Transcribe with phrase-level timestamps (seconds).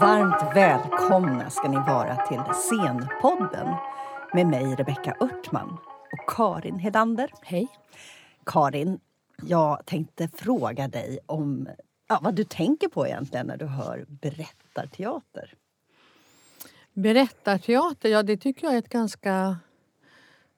[0.00, 3.74] Varmt välkomna ska ni vara till Scenpodden
[4.34, 5.78] med mig Rebecka Örtman
[6.12, 7.32] och Karin Hedander.
[7.42, 7.68] Hej.
[8.46, 9.00] Karin,
[9.42, 11.68] jag tänkte fråga dig om
[12.08, 15.54] ja, vad du tänker på egentligen när du hör berättarteater.
[16.92, 19.56] Berättarteater, ja det tycker jag är ett ganska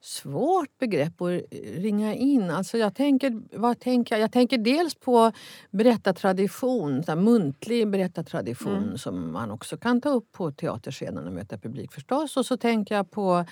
[0.01, 2.51] svårt begrepp att ringa in.
[2.51, 4.21] Alltså jag, tänker, vad tänker jag?
[4.31, 5.31] tänker dels på
[5.71, 8.97] berättartradition, så muntlig berättartradition mm.
[8.97, 12.37] som man också kan ta upp på teaterscenen och möta publik förstås.
[12.37, 13.45] Och så tänker jag på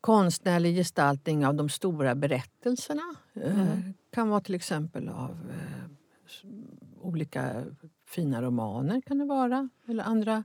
[0.00, 3.14] konstnärlig gestaltning av de stora berättelserna.
[3.34, 3.94] Eh, mm.
[4.12, 6.46] kan vara till exempel av eh,
[7.00, 7.64] olika
[8.06, 9.68] fina romaner kan det vara.
[9.88, 10.44] Eller andra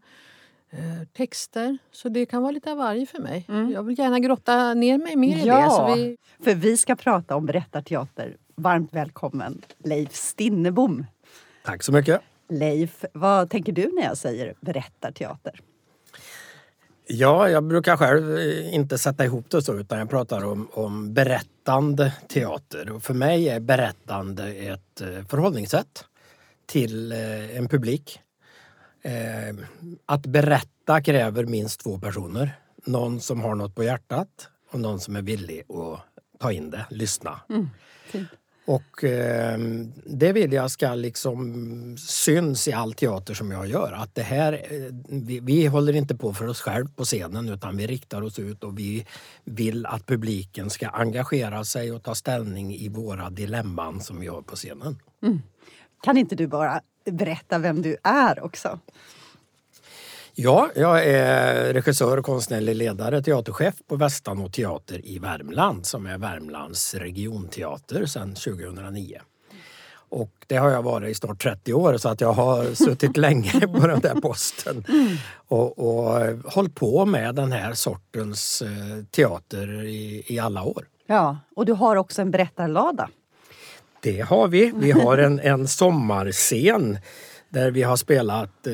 [1.14, 1.78] texter.
[1.92, 3.46] Så det kan vara lite av varje för mig.
[3.50, 3.72] Mm.
[3.72, 5.70] Jag vill gärna grotta ner mig mer i ja, det.
[5.70, 6.18] Så vi...
[6.44, 8.38] för vi ska prata om berättarteater.
[8.56, 11.06] Varmt välkommen Leif Stinnebom.
[11.64, 12.22] Tack så mycket.
[12.50, 15.62] Leif, vad tänker du när jag säger berättarteater?
[17.08, 21.14] Ja, jag brukar själv eh, inte sätta ihop det så utan jag pratar om, om
[21.14, 22.92] berättande teater.
[22.92, 26.06] Och för mig är berättande ett eh, förhållningssätt
[26.66, 28.20] till eh, en publik.
[29.02, 29.56] Eh,
[30.06, 32.52] att berätta kräver minst två personer.
[32.86, 36.00] Någon som har något på hjärtat och någon som är villig att
[36.40, 37.40] ta in det, lyssna.
[37.50, 37.70] Mm,
[38.66, 39.60] och eh,
[40.06, 43.92] det vill jag ska liksom syns i all teater som jag gör.
[43.92, 47.78] Att det här, eh, vi, vi håller inte på för oss själva på scenen utan
[47.78, 49.06] vi riktar oss ut och vi
[49.44, 54.42] vill att publiken ska engagera sig och ta ställning i våra dilemman som vi har
[54.42, 55.00] på scenen.
[55.24, 55.42] Mm.
[56.04, 58.80] Kan inte du bara berätta vem du är också?
[60.34, 66.18] Ja, jag är regissör och konstnärlig ledare, teaterchef på Västanå teater i Värmland som är
[66.18, 69.22] Värmlands regionteater sedan 2009.
[69.94, 73.60] Och det har jag varit i snart 30 år så att jag har suttit länge
[73.60, 74.86] på den där posten.
[75.34, 80.86] Och, och hållit på med den här sortens eh, teater i, i alla år.
[81.06, 83.10] Ja, och du har också en berättarlada.
[84.04, 84.72] Det har vi.
[84.76, 86.98] Vi har en, en sommarscen
[87.52, 88.74] där vi har spelat eh,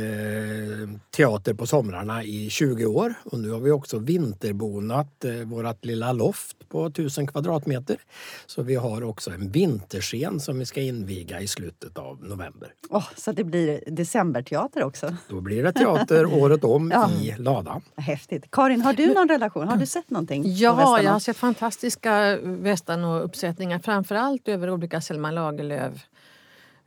[1.16, 3.14] teater på somrarna i 20 år.
[3.24, 7.98] Och nu har vi också vinterbonat eh, vårt lilla loft på 1000 kvadratmeter.
[8.46, 12.74] Så vi har också en vinterscen som vi ska inviga i slutet av november.
[12.90, 15.16] Oh, så det blir decemberteater också?
[15.30, 17.12] Då blir det teater året om ja.
[17.12, 17.82] i ladan.
[17.96, 18.52] Häftigt.
[18.52, 19.68] Karin, har du någon relation?
[19.68, 20.44] Har du sett någonting?
[20.46, 23.80] Ja, jag har sett fantastiska Västanå-uppsättningar.
[23.80, 26.08] Framförallt över olika Selma Lagerlöf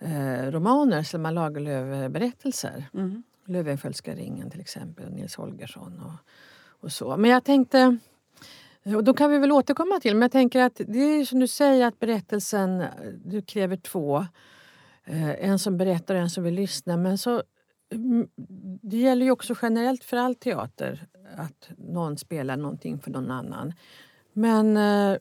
[0.00, 2.84] eh, romaner, Selma Lagerlöf-berättelser.
[2.94, 3.22] Mm.
[3.46, 6.30] Löwenfeldtska ringen till exempel, Nils Holgersson och,
[6.84, 7.16] och så.
[7.16, 7.98] Men jag tänkte,
[8.96, 11.46] och då kan vi väl återkomma till, men jag tänker att det är som du
[11.46, 12.84] säger att berättelsen,
[13.24, 14.26] du kräver två.
[15.04, 16.96] Eh, en som berättar och en som vill lyssna.
[16.96, 17.42] Men så,
[17.92, 18.28] mm,
[18.82, 21.06] det gäller ju också generellt för all teater
[21.36, 23.72] att någon spelar någonting för någon annan.
[24.32, 25.18] Men eh,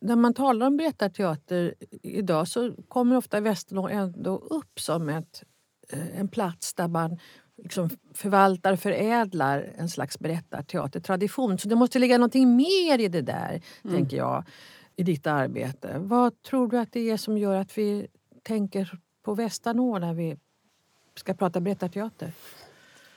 [0.00, 5.42] när man talar om berättarteater idag så kommer ofta Västernå ändå upp som ett,
[5.88, 7.18] eh, en plats där man
[7.62, 11.58] liksom förvaltar förädlar en slags berättarteatertradition.
[11.58, 13.96] Så det måste ligga någonting mer i det där, mm.
[13.96, 14.44] tänker jag,
[14.96, 15.94] i ditt arbete.
[15.98, 18.06] Vad tror du att det är som gör att vi
[18.42, 20.36] tänker på Västanå när vi
[21.14, 22.32] ska prata berättarteater?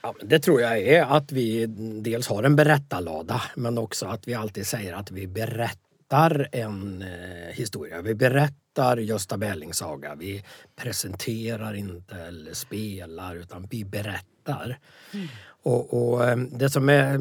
[0.02, 1.66] Ja, det tror jag är att vi
[2.02, 7.02] dels har en berättarlada men också att vi alltid säger att vi berättar berättar en
[7.02, 8.02] eh, historia.
[8.02, 10.14] Vi berättar Gösta Berlings saga.
[10.14, 10.44] Vi
[10.76, 14.78] presenterar inte eller spelar utan vi berättar.
[15.12, 15.26] Mm.
[15.62, 17.20] Och, och, eh, det som är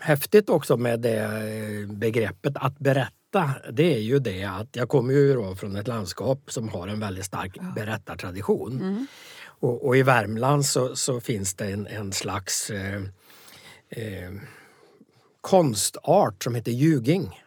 [0.00, 3.10] häftigt också med det eh, begreppet att berätta
[3.72, 7.00] det är ju det att jag kommer ju då från ett landskap som har en
[7.00, 8.72] väldigt stark berättartradition.
[8.72, 9.06] Mm.
[9.60, 13.02] Och, och, i Värmland så, så, finns det en, en slags eh,
[13.88, 14.32] eh,
[15.40, 17.43] konstart som heter ljuging.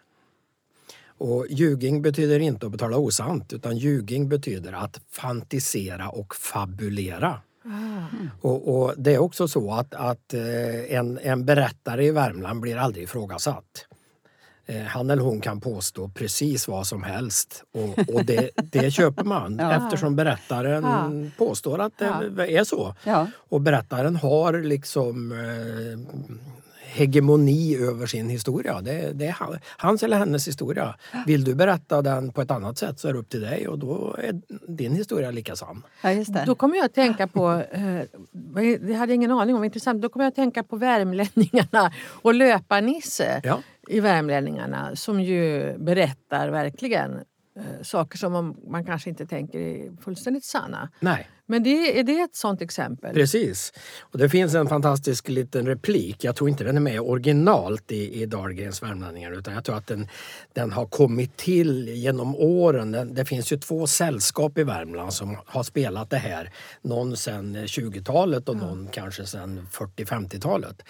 [1.18, 7.42] Och ljuging betyder inte att betala osant utan ljuging betyder att fantisera och fabulera.
[7.66, 8.30] Mm.
[8.42, 12.78] Och, och, det är också så att, att eh, en, en berättare i Värmland blir
[12.78, 13.86] aldrig ifrågasatt.
[14.66, 19.24] Eh, han eller hon kan påstå precis vad som helst och, och det, det köper
[19.24, 19.72] man ja.
[19.72, 21.12] eftersom berättaren ja.
[21.46, 22.46] påstår att det ja.
[22.46, 22.96] är så.
[23.36, 26.18] Och berättaren har liksom eh,
[26.98, 28.82] hegemoni över sin historia.
[28.82, 29.38] Det, det, är
[29.78, 30.96] hans eller hennes historia.
[31.26, 33.80] Vill du berätta den på ett annat sätt så är det upp till dig och
[33.80, 35.84] då är din historia lika sann.
[36.02, 36.44] Ja, just det.
[36.46, 38.02] Då kommer jag att tänka på, eh,
[38.80, 40.02] det hade jag ingen aning om, intressant.
[40.02, 43.60] Då kommer jag att tänka på värmlänningarna och Löparnisse ja.
[43.88, 47.20] i Värmlänningarna som ju berättar verkligen
[47.82, 50.90] saker som man, man kanske inte tänker är fullständigt sanna.
[51.00, 51.28] Nej.
[51.50, 53.14] Men det, är det ett sånt exempel?
[53.14, 53.74] Precis.
[54.00, 56.24] Och det finns en fantastisk liten replik.
[56.24, 59.88] Jag tror inte den är med originalt i, i Dahlgrens Värmlänningar utan jag tror att
[59.88, 60.08] den,
[60.54, 62.92] den har kommit till genom åren.
[62.92, 66.52] Det, det finns ju två sällskap i Värmland som har spelat det här.
[66.82, 70.84] Någon sedan 20-talet och någon kanske sedan 40-50-talet.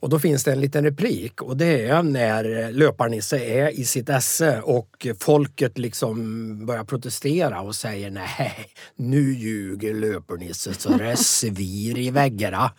[0.00, 4.08] Och då finns det en liten replik och det är när Löparnisse är i sitt
[4.08, 11.98] esse och folket liksom börjar protestera och säger nej, nu ljuger Löparnisse så det svir
[11.98, 12.72] i väggarna.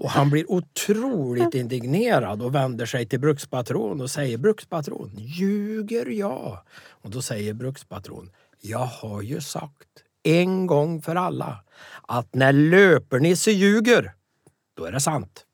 [0.00, 6.58] Och han blir otroligt indignerad och vänder sig till brukspatron och säger brukspatron, ljuger jag?
[6.88, 9.88] Och då säger brukspatron, jag har ju sagt
[10.22, 11.64] en gång för alla
[12.02, 14.12] att när Löparnisse ljuger,
[14.76, 15.45] då är det sant.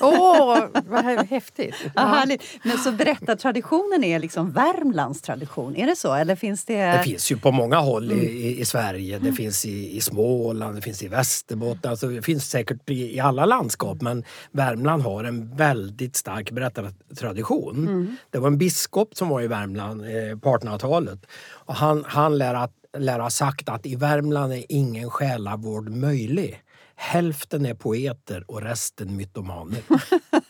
[0.00, 1.74] Åh, oh, vad häftigt!
[1.94, 2.02] Ja.
[2.02, 2.42] Härligt.
[2.62, 6.14] Men så berättartraditionen är liksom Värmlands tradition, är det så?
[6.14, 6.76] Eller finns det...
[6.76, 8.24] det finns ju på många håll mm.
[8.24, 9.18] i, i, Sverige.
[9.18, 9.36] Det mm.
[9.36, 11.90] finns i, i Småland, det finns i Västerbotten.
[11.90, 17.88] Alltså det finns säkert i, i, alla landskap men Värmland har en väldigt stark berättartradition.
[17.88, 18.16] Mm.
[18.30, 22.54] Det var en biskop som var i Värmland eh, på 1800-talet och han, han lär,
[22.54, 26.62] att, lär ha sagt att i Värmland är ingen själavård möjlig.
[27.02, 29.82] Hälften är poeter och resten mytomaner.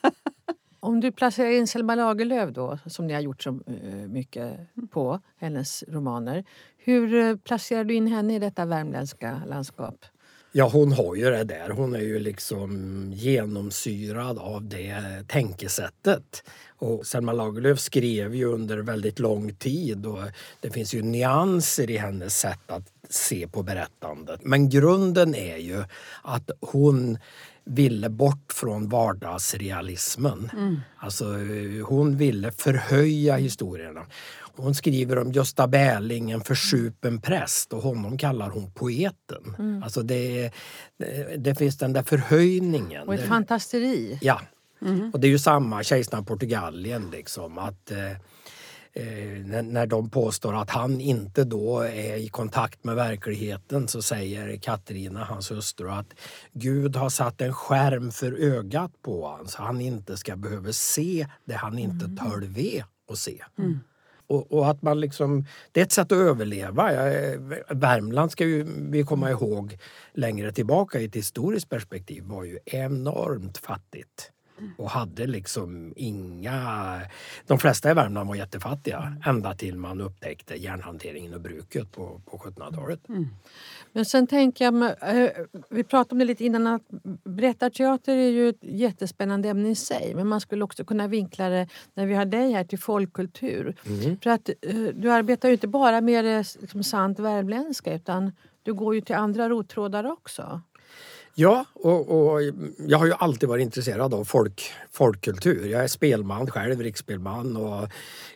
[0.81, 4.59] Om du placerar in Selma Lagerlöf då, som ni har gjort så eh, mycket
[4.91, 6.45] på, hennes romaner.
[6.79, 10.05] Hur eh, placerar du in henne i detta värmländska landskap?
[10.53, 11.71] Ja, hon har ju det där.
[11.71, 16.43] Hon är ju liksom genomsyrad av det tänkesättet.
[16.69, 20.23] Och Selma Lagerlöf skrev ju under väldigt lång tid och
[20.61, 24.41] det finns ju nyanser i hennes sätt att se på berättandet.
[24.45, 25.85] Men grunden är ju
[26.23, 27.19] att hon
[27.65, 30.51] ville bort från vardagsrealismen.
[30.53, 30.81] Mm.
[30.97, 31.25] Alltså,
[31.87, 34.07] hon ville förhöja historierna.
[34.57, 39.55] Hon skriver om Gösta Berling, en försupen präst och honom kallar hon poeten.
[39.59, 39.83] Mm.
[39.83, 40.53] Alltså det,
[40.99, 43.09] det, det, finns den där förhöjningen.
[43.09, 44.19] Och ett fantasteri.
[44.21, 44.41] Ja.
[44.83, 45.11] Mm.
[45.11, 47.59] Och det är ju samma Kejsaren Portugalien liksom.
[47.59, 48.17] Att, eh, eh,
[48.95, 54.57] när, när de påstår att han inte då är i kontakt med verkligheten så säger
[54.57, 56.15] Katarina, hans hustru, att
[56.53, 61.27] Gud har satt en skärm för ögat på honom så han inte ska behöva se
[61.45, 62.17] det han inte mm.
[62.17, 63.45] tölve att se.
[63.59, 63.79] Mm.
[64.27, 66.93] Och, och, att man liksom, det är ett sätt att överleva.
[67.69, 69.79] Värmland ska ju vi komma ihåg
[70.15, 74.33] längre tillbaka i ett historiskt perspektiv var ju enormt fattigt
[74.79, 77.01] och hade liksom inga...
[77.47, 79.23] De flesta i Värmland var jättefattiga mm.
[79.27, 83.09] ända till man upptäckte järnhanteringen och bruket på, på 1700-talet.
[83.09, 83.29] Mm.
[83.93, 85.31] Men sen tänker jag, eh,
[85.71, 86.83] vi pratade om det lite innan, att
[87.25, 90.13] berättarteater är ju ett jättespännande ämne i sig.
[90.15, 93.77] Men man skulle också kunna vinkla det, när vi har dig här, till folkkultur.
[93.87, 94.19] Mm.
[94.23, 98.33] För att eh, du arbetar ju inte bara med det liksom sant värmländska utan
[98.63, 100.61] du går ju till andra rottrådar också.
[101.35, 102.43] Ja, och, och,
[102.79, 105.69] jag har ju alltid varit intresserad av folk, folkkultur.
[105.69, 107.89] Jag är spelman själv, riksspelman och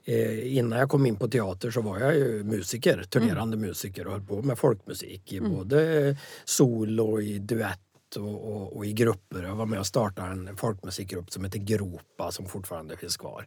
[0.05, 3.69] eh, innan jag kom in på teater så var jag ju musiker, turnerande mm.
[3.69, 5.50] musiker och höll på med folkmusik i mm.
[5.50, 7.81] både solo, i duett
[8.17, 9.43] och, och, och, i grupper.
[9.43, 13.46] Jag var med och startade en folkmusikgrupp som heter Gropa som fortfarande finns kvar.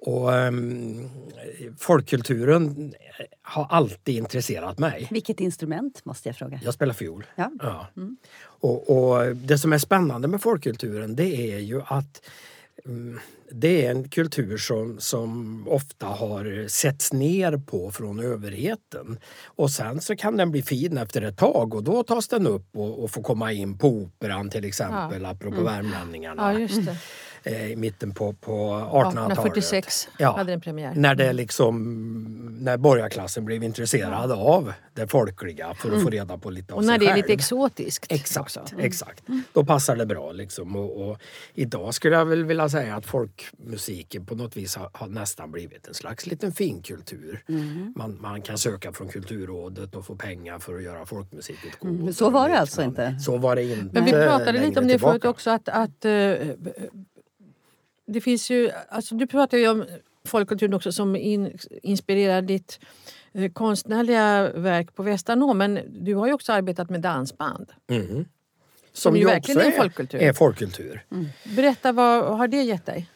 [0.00, 1.10] Och um,
[1.78, 2.94] folkkulturen
[3.42, 5.08] har alltid intresserat mig.
[5.10, 6.60] Vilket instrument måste jag fråga?
[6.64, 7.26] Jag spelar fiol.
[7.34, 7.50] Ja.
[7.58, 7.86] ja.
[7.96, 8.16] Mm.
[8.42, 12.22] Och, och, det som är spännande med folkkulturen det är ju att
[12.84, 13.20] um,
[13.52, 19.18] det är en kultur som, som ofta har setts ner på från överheten.
[19.44, 22.76] Och sen så kan den bli fin efter ett tag och då tas den upp
[22.76, 25.28] och, och får komma in på Operan till exempel, ja.
[25.28, 25.64] apropå mm.
[25.64, 26.52] värmlänningarna.
[26.52, 26.96] Ja, just det
[27.44, 29.32] i mitten på, på 1800-talet.
[29.32, 30.92] 1846 ja, hade den premiär.
[30.94, 36.04] När, det liksom, när borgarklassen blev intresserad av det folkliga för att mm.
[36.04, 38.06] få reda på lite av Och när det är lite exotiskt.
[38.08, 38.84] Exakt, mm.
[38.84, 39.28] exakt.
[39.28, 39.42] Mm.
[39.52, 40.32] Då passar det bra.
[40.32, 40.76] Liksom.
[40.76, 41.18] Och, och,
[41.54, 45.86] idag skulle jag väl vilja säga att folkmusiken på något vis har, har nästan blivit
[45.86, 47.44] en slags liten finkultur.
[47.48, 47.92] Mm.
[47.96, 51.94] Man, man kan söka från Kulturrådet och få pengar för att göra folkmusikutgåvor.
[51.94, 52.12] Mm.
[52.12, 53.18] Så var det alltså inte?
[53.18, 53.88] Så var det inte.
[53.92, 56.10] Men vi pratade lite om det förut också att, att uh,
[58.12, 59.84] det finns ju, alltså du pratar ju om
[60.24, 62.80] folkkulturen också som in, inspirerar ditt
[63.32, 67.72] eh, konstnärliga verk på Västanå men du har ju också arbetat med dansband.
[67.90, 68.06] Mm.
[68.06, 68.24] Som,
[68.92, 70.18] som ju verkligen är folkkultur.
[70.18, 71.04] Är folkkultur.
[71.10, 71.26] Mm.
[71.56, 73.08] Berätta, vad har det gett dig?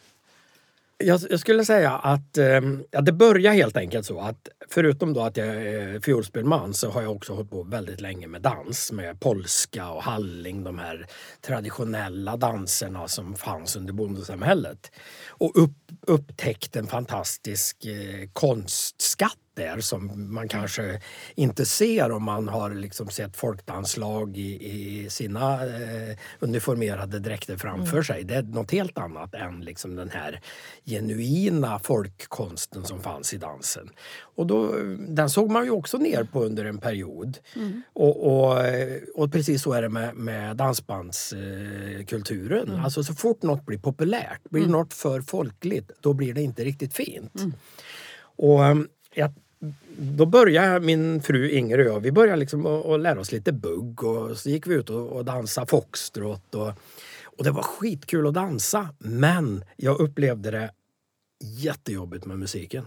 [0.99, 5.21] Jag, jag, skulle säga att ehm, ja, det börjar helt enkelt så att förutom då
[5.21, 9.21] att jag är fiolspelman så har jag också hållit på väldigt länge med dans med
[9.21, 11.07] polska och halling, de här
[11.47, 14.93] traditionella danserna som fanns under bondesamhället.
[15.29, 21.01] Och upp, upptäckt en fantastisk eh, konstskatt där som man kanske
[21.35, 27.93] inte ser om man har liksom sett folkdanslag i, i sina eh, uniformerade dräkter framför
[27.93, 28.05] mm.
[28.05, 28.25] sig.
[28.25, 30.41] Det är något helt annat än liksom den här
[30.85, 33.91] genuina folkkonsten som fanns i dansen.
[34.37, 34.73] Och då,
[35.09, 37.39] den såg man ju också ner på under en period.
[37.57, 37.83] Mm.
[37.93, 38.59] Och, och,
[39.15, 42.69] och, precis så är det med, med dansbandskulturen.
[42.69, 42.85] Mm.
[42.85, 44.73] Alltså så fort något blir populärt, blir mm.
[44.73, 47.41] något för folkligt, då blir det inte riktigt fint.
[47.41, 47.55] Mm.
[48.37, 49.33] Och um, jag,
[49.99, 54.05] då började min fru Inger och jag, vi började liksom att, lära oss lite bugg
[54.05, 56.55] och så gick vi ut och, och dansade foxtrot.
[56.55, 56.73] Och,
[57.25, 60.71] och det var skitkul att dansa men jag upplevde det
[61.41, 62.85] jättejobbigt med musiken.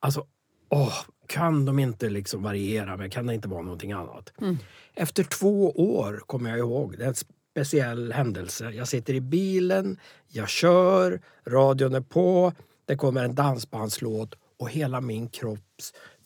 [0.00, 0.26] Alltså,
[0.68, 0.94] åh,
[1.26, 4.32] kan de inte liksom variera med, kan det inte vara någonting annat?
[4.40, 4.58] Mm.
[4.94, 8.70] Efter två år kommer jag ihåg, det är en speciell händelse.
[8.70, 9.98] Jag sitter i bilen,
[10.28, 12.52] jag kör, radion är på,
[12.84, 15.60] det kommer en dansbandslåt och hela min kropp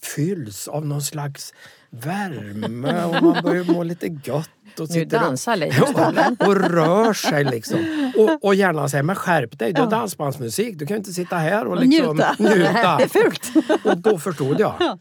[0.02, 1.54] fylls av någon slags
[1.90, 4.50] värme och man börjar må lite gött.
[4.80, 8.12] Och nu dansar och, och rör sig liksom.
[8.16, 10.78] Och, och gärna säger men skärp dig, du har dansbandsmusik.
[10.78, 12.36] Du kan inte sitta här och liksom njuta.
[12.38, 12.96] njuta.
[12.96, 13.52] Det är fult.
[13.84, 14.98] Och då förstod jag.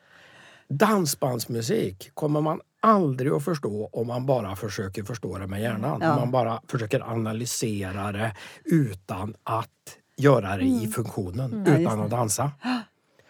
[0.70, 6.00] Dansbandsmusik kommer man aldrig att förstå om man bara försöker förstå det med hjärnan.
[6.02, 6.14] Ja.
[6.14, 8.36] Om man bara försöker analysera det
[8.66, 9.70] utan att
[10.18, 10.92] göra det i mm.
[10.92, 11.82] funktionen, mm.
[11.82, 12.52] utan att dansa.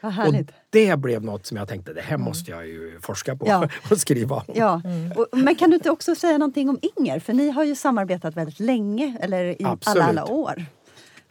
[0.02, 0.34] Och
[0.70, 3.70] det blev något som jag tänkte, det här måste jag ju forska på ja.
[3.92, 4.44] och skriva om.
[4.54, 4.82] Ja.
[4.86, 5.46] Mm.
[5.46, 7.20] Men kan du inte också säga någonting om Inger?
[7.20, 10.66] För ni har ju samarbetat väldigt länge, eller i alla, alla år.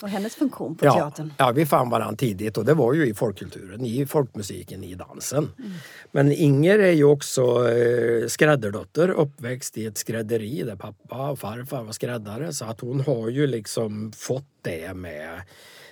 [0.02, 1.32] Och hennes funktion på ja, teatern.
[1.36, 5.52] Ja, vi fann varandra tidigt och det var ju i folkkulturen, i folkmusiken, i dansen.
[5.58, 5.72] Mm.
[6.12, 11.82] Men Inger är ju också eh, skräddardotter, uppväxt i ett skrädderi där pappa och farfar
[11.82, 12.52] var skräddare.
[12.52, 15.40] Så att hon har ju liksom fått det med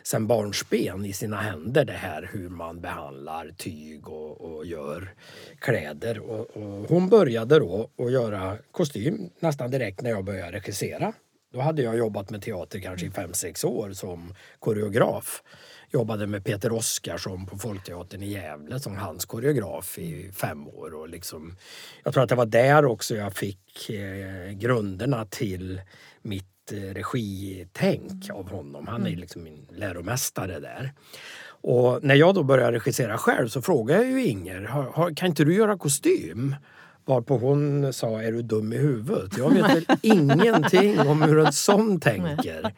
[0.07, 5.15] sen barnsben i sina händer det här hur man behandlar tyg och, och gör
[5.59, 6.19] kläder.
[6.19, 11.13] Och, och hon började då att göra kostym nästan direkt när jag började regissera.
[11.53, 15.43] Då hade jag jobbat med teater kanske i fem sex år som koreograf.
[15.93, 20.95] Jobbade med Peter Oskarsson på Folkteatern i Gävle som hans koreograf i fem år.
[20.95, 21.57] Och liksom,
[22.05, 25.81] jag tror att det var där också jag fick eh, grunderna till
[26.23, 28.87] mitt regitänk av honom.
[28.89, 29.21] Han är mm.
[29.21, 30.93] liksom min läromästare där.
[31.47, 35.55] Och när jag då började regissera själv så frågade jag ju Inger, kan inte du
[35.55, 36.57] göra kostym?
[37.05, 39.39] Varpå hon sa, är du dum i huvudet?
[39.39, 42.75] Jag vet väl ingenting om hur en sån tänker.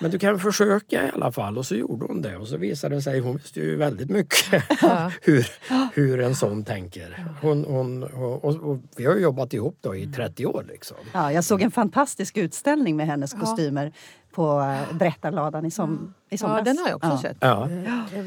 [0.00, 1.58] Men du kan försöka i alla fall.
[1.58, 4.62] Och så gjorde hon det och så visade det sig, hon visste ju väldigt mycket
[4.82, 5.12] ja.
[5.22, 5.46] hur,
[5.94, 7.26] hur en sån tänker.
[7.42, 10.64] Hon, hon, och, och, vi har jobbat ihop då i 30 år.
[10.68, 10.96] Liksom.
[11.12, 13.92] Ja, jag såg en fantastisk utställning med hennes kostymer
[14.36, 16.58] på eh, Berättarladan i, som, i somras.
[16.58, 17.18] Ja, den har jag också ja.
[17.18, 17.36] sett.
[17.40, 17.68] Ja.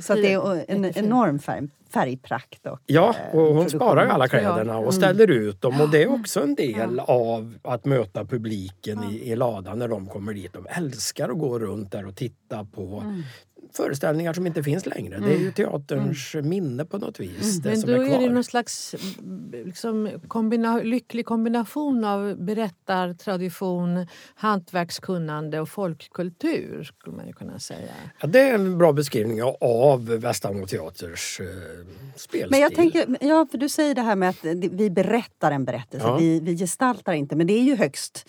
[0.02, 2.66] Så det är en enorm färg, färgprakt.
[2.66, 3.80] Och, ja, och hon produktion.
[3.80, 4.92] sparar ju alla kläderna och mm.
[4.92, 5.82] ställer ut dem.
[5.82, 10.08] Och det är också en del av att möta publiken i, i ladan när de
[10.08, 10.54] kommer dit.
[10.54, 13.24] De älskar att gå runt där och titta på mm
[13.80, 15.16] föreställningar som inte finns längre.
[15.16, 15.30] Mm.
[15.30, 15.54] Det är ju mm.
[15.54, 16.50] teaterns mm.
[16.50, 17.66] minne på något vis.
[17.66, 17.80] Mm.
[17.80, 18.96] Men då är, är, det någon slags
[19.66, 26.84] liksom, kombina lycklig kombination av berättartradition, hantverkskunnande och folkkultur.
[26.84, 27.92] skulle man ju kunna säga.
[28.22, 31.46] Ja, det är en bra beskrivning av Västanå teaters eh,
[32.16, 32.48] spelstil.
[32.50, 36.08] Men jag tänker, ja, för du säger det här med att vi berättar en berättelse,
[36.08, 36.18] ja.
[36.18, 37.36] vi, vi gestaltar inte.
[37.36, 38.26] Men det är ju högst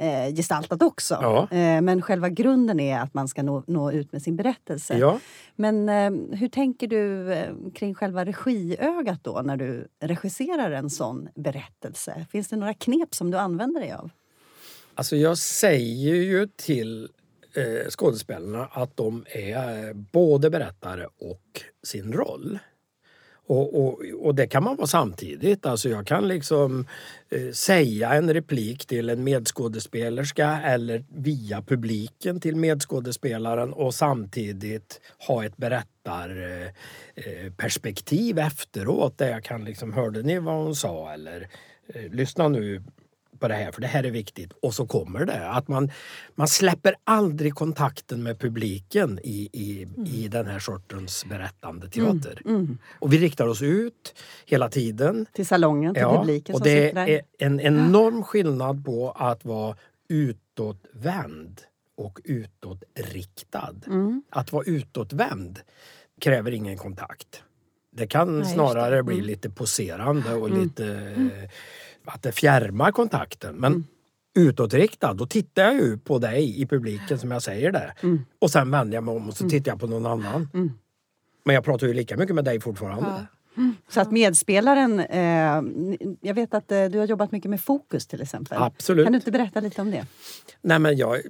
[0.00, 1.18] eh, gestaltat också.
[1.22, 1.48] Ja.
[1.50, 4.98] Eh, men själva grunden är att man ska nå, nå ut med sin berättelse.
[4.98, 5.18] Ja.
[5.56, 11.28] Men eh, hur tänker du eh, kring själva regiögat då när du regisserar en sån
[11.34, 12.26] berättelse?
[12.32, 14.10] Finns det några knep som du använder dig av?
[14.94, 17.08] Alltså jag säger ju till
[17.56, 22.58] eh, skådespelarna att de är både berättare och sin roll.
[23.50, 25.66] Och, och, och, det kan man vara samtidigt.
[25.66, 26.86] Alltså jag kan liksom
[27.30, 35.44] eh, säga en replik till en medskådespelerska eller via publiken till medskådespelaren och samtidigt ha
[35.44, 41.12] ett berättarperspektiv eh, eh efteråt där jag kan liksom, hörde ni vad hon sa?
[41.12, 41.48] Eller
[41.94, 42.82] eh, lyssna nu
[43.40, 44.52] på det här för det här är viktigt.
[44.62, 45.50] Och så kommer det.
[45.50, 45.90] Att man,
[46.34, 50.06] man släpper aldrig kontakten med publiken i, i, mm.
[50.06, 52.42] i den här sortens berättande teater.
[52.44, 52.56] Mm.
[52.56, 52.78] Mm.
[52.98, 54.14] Och vi riktar oss ut
[54.46, 55.26] hela tiden.
[55.32, 59.76] Till salongen, till ja, publiken och Det är en enorm skillnad på att vara
[60.08, 61.60] utåtvänd
[61.96, 63.74] och utåtriktad.
[63.86, 64.22] Mm.
[64.30, 65.60] Att vara utåtvänd
[66.20, 67.42] kräver ingen kontakt.
[67.92, 69.02] Det kan Nej, snarare det.
[69.02, 69.26] bli mm.
[69.26, 70.62] lite poserande och mm.
[70.62, 71.50] lite eh,
[72.04, 73.54] att det fjärmar kontakten.
[73.54, 73.84] Men mm.
[74.34, 77.92] utåtriktad, då tittar jag ju på dig i publiken som jag säger det.
[78.02, 78.24] Mm.
[78.38, 79.50] Och sen vänder jag mig om och så mm.
[79.50, 80.48] tittar jag på någon annan.
[80.54, 80.72] Mm.
[81.44, 83.08] Men jag pratar ju lika mycket med dig fortfarande.
[83.08, 83.26] Ja.
[83.56, 83.74] Mm.
[83.88, 85.00] Så att medspelaren...
[85.00, 85.62] Eh,
[86.20, 88.62] jag vet att eh, du har jobbat mycket med fokus till exempel.
[88.62, 89.06] Absolut.
[89.06, 90.06] Kan du inte berätta lite om det?
[90.60, 91.20] Nej, men jag,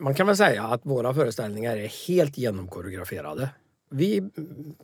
[0.00, 3.48] man kan väl säga att våra föreställningar är helt genomkoreograferade.
[3.92, 4.30] Vi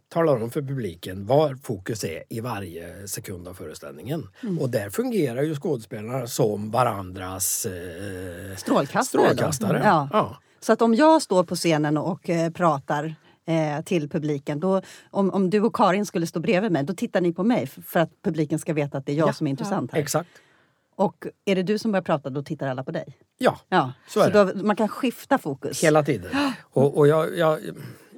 [0.08, 4.28] talar om för publiken var fokus är i varje sekund av föreställningen.
[4.42, 4.58] Mm.
[4.58, 9.24] Och där fungerar ju skådespelarna som varandras eh, strålkastare.
[9.24, 9.82] strålkastare.
[9.84, 10.08] Ja.
[10.12, 10.38] ja.
[10.60, 13.14] Så att om jag står på scenen och eh, pratar
[13.46, 14.60] eh, till publiken.
[14.60, 17.66] Då, om, om du och Karin skulle stå bredvid mig, då tittar ni på mig
[17.66, 19.98] för att publiken ska veta att det är jag ja, som är intressant här.
[19.98, 20.30] Exakt.
[20.96, 23.18] Och är det du som börjar prata, då tittar alla på dig?
[23.38, 23.92] Ja, ja.
[24.08, 24.30] så så.
[24.30, 25.84] Då, man kan skifta fokus?
[25.84, 26.30] Hela tiden.
[26.72, 27.60] Och, och jag, jag,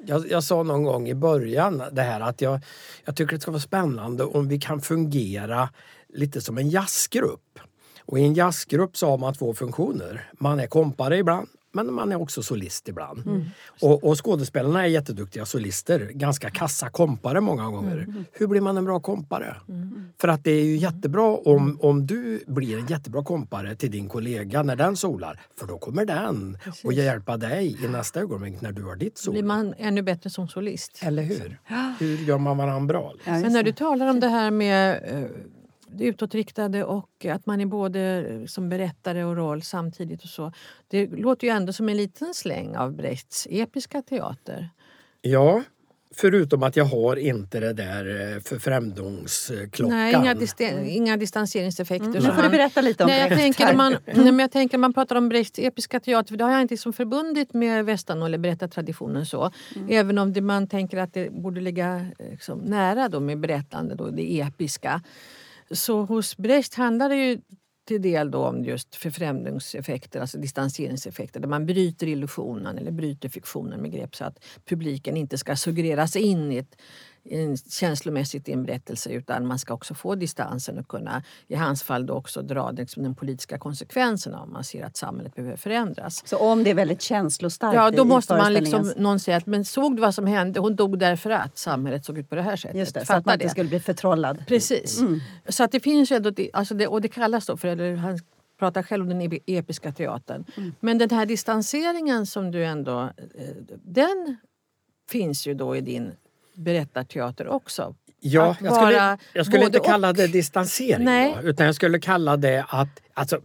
[0.08, 2.60] jag, jag, sa någon gång i början det här att jag,
[3.04, 5.68] jag tycker det ska vara spännande om vi kan fungera
[6.08, 7.58] lite som en jazzgrupp.
[8.04, 10.30] Och i en jazzgrupp så har man två funktioner.
[10.32, 13.26] Man är kompare ibland men man är också solist ibland.
[13.26, 13.44] Mm.
[13.82, 17.96] Och, och skådespelarna är jätteduktiga solister, ganska kassa kompare många gånger.
[17.96, 18.24] Mm.
[18.32, 19.56] Hur blir man en bra kompare?
[19.68, 20.08] Mm.
[20.20, 24.08] För att det är ju jättebra om, om du blir en jättebra kompare till din
[24.08, 25.40] kollega när den solar.
[25.58, 26.84] För då kommer den Precis.
[26.84, 29.32] och hjälpa dig i nästa ögonblick när du har ditt sol.
[29.32, 30.98] blir man ännu bättre som solist.
[31.02, 31.58] Eller hur?
[31.98, 33.14] Hur gör man varandra bra?
[33.24, 35.30] Ja, Sen när du talar om det här med eh,
[36.00, 40.22] utåtriktade och att man är både som berättare och roll samtidigt.
[40.22, 40.52] och så.
[40.88, 44.70] Det låter ju ändå som en liten släng av Brechts episka teater.
[45.20, 45.62] Ja,
[46.14, 49.88] Förutom att jag har inte det där eh, förfrämlingsklockan.
[49.88, 52.08] Nej, inga, distan inga distanseringseffekter.
[52.08, 52.22] Mm.
[52.22, 54.92] Nu får du berätta lite om nej, jag tänker, man, nej, men jag tänker man
[54.92, 58.38] pratar om Brechts episka teater, för det har jag inte liksom förbundit med västan eller
[58.38, 59.50] berättartraditionen så.
[59.76, 59.88] Mm.
[59.90, 64.10] Även om det, man tänker att det borde ligga liksom, nära då med berättande, då,
[64.10, 65.02] det episka.
[65.70, 67.40] Så hos Brecht handlar det ju
[67.88, 73.80] till del då om just förfrämlingseffekter, alltså distanseringseffekter där man bryter illusionen eller bryter fiktionen
[73.80, 76.76] med grepp så att publiken inte ska suggereras in i ett
[77.70, 82.06] känslomässigt i en berättelse utan man ska också få distansen och kunna i hans fall
[82.06, 86.22] då också dra liksom, den politiska konsekvenserna om man ser att samhället behöver förändras.
[86.26, 89.64] Så om det är väldigt känslostarkt Ja, då måste man liksom, någon säga att men
[89.64, 90.60] såg du vad som hände?
[90.60, 92.76] Hon dog därför att samhället såg ut på det här sättet.
[92.76, 94.46] Just det, så att man inte skulle bli förtrollad.
[94.46, 95.00] Precis.
[95.00, 95.20] Mm.
[95.48, 98.18] Så att det finns ju ändå, alltså det, och det kallas då för, eller han
[98.58, 100.44] pratar själv om den episka teatern.
[100.56, 100.74] Mm.
[100.80, 103.00] Men den här distanseringen som du ändå,
[103.34, 103.54] eh,
[103.84, 104.36] den
[105.10, 106.12] finns ju då i din
[106.58, 107.94] berättarteater också.
[108.20, 112.64] Ja, jag skulle, jag skulle inte kalla det distansering då, utan jag skulle kalla det
[112.68, 113.40] att alltså,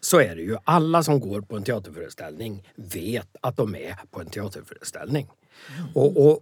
[0.00, 0.56] så är det ju.
[0.64, 5.28] Alla som går på en teaterföreställning vet att de är på en teaterföreställning.
[5.78, 5.88] Mm.
[5.94, 6.40] Och, och,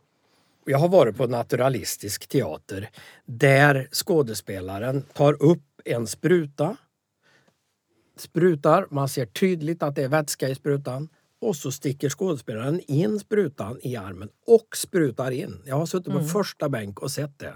[0.67, 2.90] jag har varit på naturalistisk teater
[3.25, 6.77] där skådespelaren tar upp en spruta,
[8.17, 11.09] sprutar, man ser tydligt att det är vätska i sprutan
[11.45, 15.63] och så sticker skådespelaren in sprutan i armen och sprutar in.
[15.67, 16.29] Jag har suttit på mm.
[16.29, 17.55] första bänk och sett det.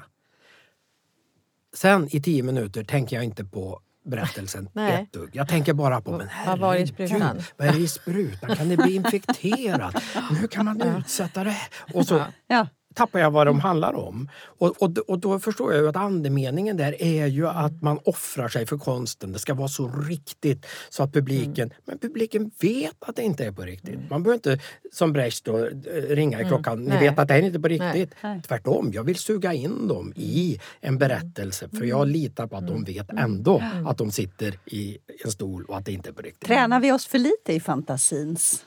[1.75, 5.31] Sen i tio minuter tänker jag inte på berättelsen ett dugg.
[5.33, 7.41] Jag tänker bara på, men herregud, vad i sprutan?
[7.57, 8.57] Vad är det i sprutan?
[8.57, 10.03] Kan det bli infekterat?
[10.41, 11.57] Hur kan man utsätta det?
[11.95, 12.67] Och så, ja
[12.99, 14.29] tappar jag vad de handlar om.
[14.59, 18.49] Och, och, och då förstår jag ju att andemeningen där är ju att man offrar
[18.49, 19.33] sig för konsten.
[19.33, 21.69] Det ska vara så riktigt så att publiken...
[21.69, 21.83] Mm.
[21.85, 23.95] Men publiken vet att det inte är på riktigt.
[23.95, 24.07] Mm.
[24.11, 25.71] Man behöver inte som Brecht då eh,
[26.09, 26.49] ringa i mm.
[26.49, 26.79] klockan.
[26.79, 26.95] Mm.
[26.95, 28.15] Ni vet att det är inte på riktigt.
[28.23, 28.43] Nej.
[28.49, 32.85] Tvärtom, jag vill suga in dem i en berättelse för jag litar på att de
[32.85, 36.49] vet ändå att de sitter i en stol och att det inte är på riktigt.
[36.49, 38.65] Tränar vi oss för lite i fantasins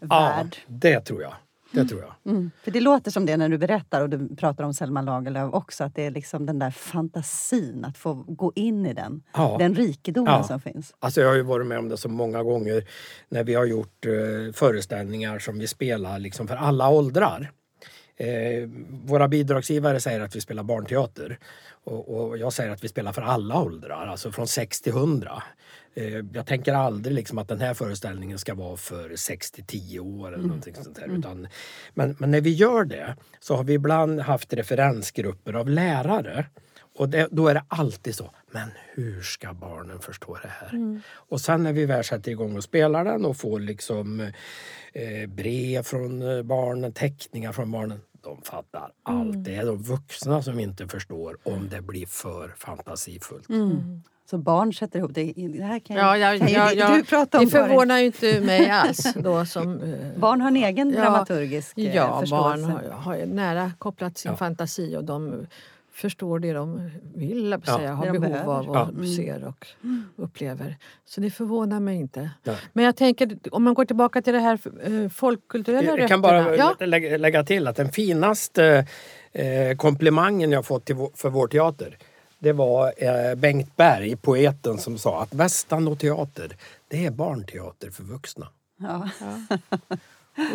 [0.00, 0.56] värld?
[0.56, 1.34] Ja, det tror jag.
[1.70, 2.32] Det tror jag.
[2.32, 2.50] Mm.
[2.62, 5.84] För det låter som det när du berättar, och du pratar om Selma Lagerlöf också,
[5.84, 9.22] att det är liksom den där fantasin, att få gå in i den.
[9.32, 9.56] Ja.
[9.58, 10.42] Den rikedomen ja.
[10.42, 10.94] som finns.
[10.98, 12.84] Alltså jag har ju varit med om det så många gånger
[13.28, 17.50] när vi har gjort eh, föreställningar som vi spelar liksom för alla åldrar.
[18.16, 18.68] Eh,
[19.04, 21.38] våra bidragsgivare säger att vi spelar barnteater.
[21.84, 25.42] Och, och, jag säger att vi spelar för alla åldrar, alltså från 6 till 100.
[25.94, 30.00] Eh, jag tänker aldrig liksom att den här föreställningen ska vara för 6 till 10
[30.00, 30.46] år eller mm.
[30.46, 31.04] någonting sånt där.
[31.04, 31.18] Mm.
[31.18, 31.48] Utan,
[31.94, 36.46] men, men, när vi gör det så har vi ibland haft referensgrupper av lärare.
[36.94, 40.68] Och det, då är det alltid så, men hur ska barnen förstå det här?
[40.68, 41.00] Mm.
[41.12, 44.20] Och sen när vi väl sätter igång och spelar den och får liksom
[44.92, 49.34] eh, brev från eh, barnen, teckningar från barnen de fattar allt.
[49.34, 49.42] Mm.
[49.42, 53.48] Det är de vuxna som inte förstår om det blir för fantasifullt.
[54.30, 55.32] Så barn sätter ihop det.
[55.36, 57.44] Det här kan, ja, ja, kan ja, ja, du prata om.
[57.44, 59.14] Det förvånar ju inte mig alls.
[59.16, 62.66] Då, som, eh, barn har en egen dramaturgisk ja, ja, förståelse.
[62.66, 65.46] Barn har, har nära kopplat sin fantasi och de
[65.92, 67.76] förstår det de vill, ja.
[67.76, 68.52] säga, har behov behöver.
[68.52, 68.88] av och ja.
[68.88, 69.06] Mm.
[69.06, 70.04] ser och mm.
[70.16, 70.76] upplever.
[71.04, 72.30] Så det förvånar mig inte.
[72.42, 72.54] Ja.
[72.72, 76.56] Men jag tänker, om man går tillbaka till det här eh, folkkulturella Jag kan bara
[76.56, 76.74] ja.
[76.78, 78.86] lägga, lägga, till att den finaste
[79.32, 81.98] eh, komplimangen jag fått till, för vår teater
[82.40, 86.56] det var eh, Bengt Berg, poeten, som sa att Västanå teater,
[86.88, 88.48] det är barnteater för vuxna.
[88.76, 89.08] Ja.
[89.20, 89.56] ja.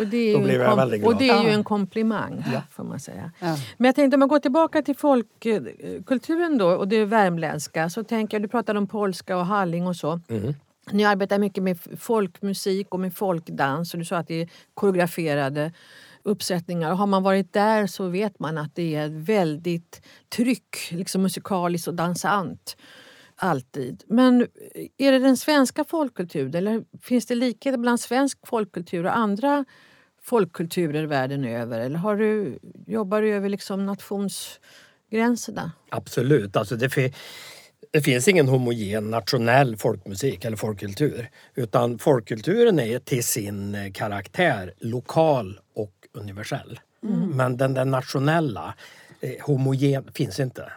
[0.00, 1.12] Och det är, Då blev jag väldigt glad.
[1.12, 2.62] Och det är ju en komplimang, ja.
[2.70, 3.30] får man säga.
[3.38, 3.56] Ja.
[3.76, 8.34] Men jag tänkte om man går tillbaka till folkkulturen då och det värmländska så tänker
[8.34, 10.20] jag, du pratade om polska och halling och så.
[10.28, 10.54] Mm.
[10.90, 15.72] Ni arbetar mycket med folkmusik och med folkdans och du sa att det är koreograferade
[16.26, 16.90] uppsättningar.
[16.90, 20.02] Och har man varit där så vet man att det är ett väldigt
[20.36, 22.76] tryck, liksom musikaliskt och dansant.
[23.36, 24.04] Alltid.
[24.06, 24.46] Men
[24.98, 29.64] är det den svenska folkkulturen eller finns det likheter bland svensk folkkultur och andra
[30.22, 31.80] folkkulturer världen över?
[31.80, 35.72] Eller har du, jobbar du över liksom nationsgränserna?
[35.90, 36.56] Absolut.
[36.56, 37.12] Alltså det,
[37.92, 41.30] det finns ingen homogen nationell folkmusik eller folkkultur.
[41.54, 45.60] Utan folkkulturen är till sin karaktär lokal
[46.16, 46.80] universell.
[47.02, 47.30] Mm.
[47.30, 48.74] Men den där nationella,
[49.20, 50.72] eh, homogen, finns inte.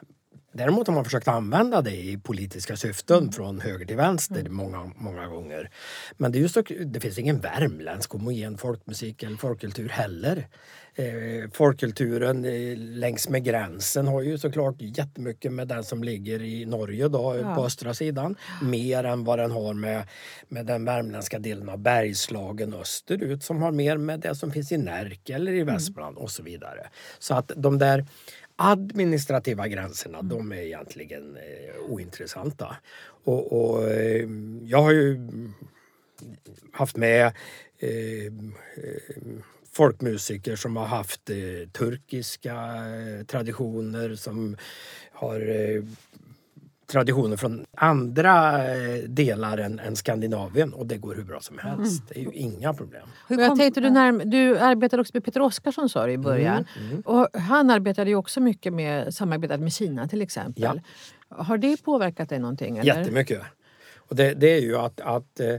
[0.52, 3.32] Däremot har man försökt använda det i politiska syften mm.
[3.32, 4.56] från höger till vänster mm.
[4.56, 5.70] många, många gånger.
[6.18, 10.48] Men det, är just, det finns ingen värmländsk homogen folkmusik eller folkkultur heller.
[10.96, 16.66] Eh, folkkulturen eh, längs med gränsen har ju såklart jättemycket med den som ligger i
[16.66, 17.56] Norge då, ja.
[17.56, 18.36] på östra sidan.
[18.62, 20.04] Mer än vad den har med,
[20.48, 24.78] med den värmländska delen av Bergslagen österut som har mer med det som finns i
[24.78, 25.74] Närke eller i mm.
[25.74, 26.24] Västmanland mm.
[26.24, 26.88] och så vidare.
[27.20, 28.06] Så att de där
[28.62, 30.30] administrativa gränserna, mm.
[30.30, 32.78] de är egentligen eh, ointressanta.
[33.24, 34.30] Och, och eh,
[34.64, 35.30] jag har ju
[36.72, 37.26] haft med
[37.78, 38.34] eh,
[39.72, 44.58] folkmusiker som har haft eh, turkiska eh, traditioner som
[45.12, 45.84] har eh,
[46.90, 52.02] traditioner från andra eh, delar än, än, Skandinavien och det går hur bra som helst.
[52.02, 52.08] Mm.
[52.10, 53.08] Det är ju inga problem.
[53.28, 56.66] Jag tänkte du, när, du arbetade också med Peter Oskarsson sa du i början.
[56.78, 57.02] Mm, mm.
[57.02, 60.64] Och han arbetade ju också mycket med samarbetade med Kina till exempel.
[60.64, 60.76] Ja.
[61.44, 62.78] Har det påverkat dig någonting?
[62.78, 63.00] Eller?
[63.00, 63.42] Jättemycket.
[63.98, 65.56] Och det, det är ju att, att eh,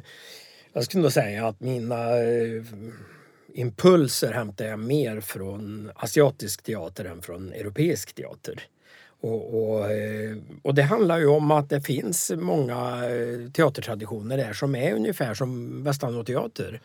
[0.73, 2.65] jag skulle nog säga att mina eh,
[3.55, 8.63] impulser hämtar jag mer från asiatisk teater än från europeisk teater.
[9.21, 14.53] Och, och, eh, och, det handlar ju om att det finns många eh, teatertraditioner där
[14.53, 16.69] som är ungefär som Västanåteater.
[16.69, 16.81] Mm.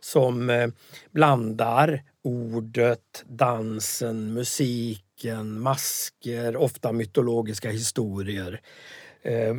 [0.00, 0.68] Som eh,
[1.10, 8.60] blandar ordet, dansen, musiken, masker, ofta mytologiska historier.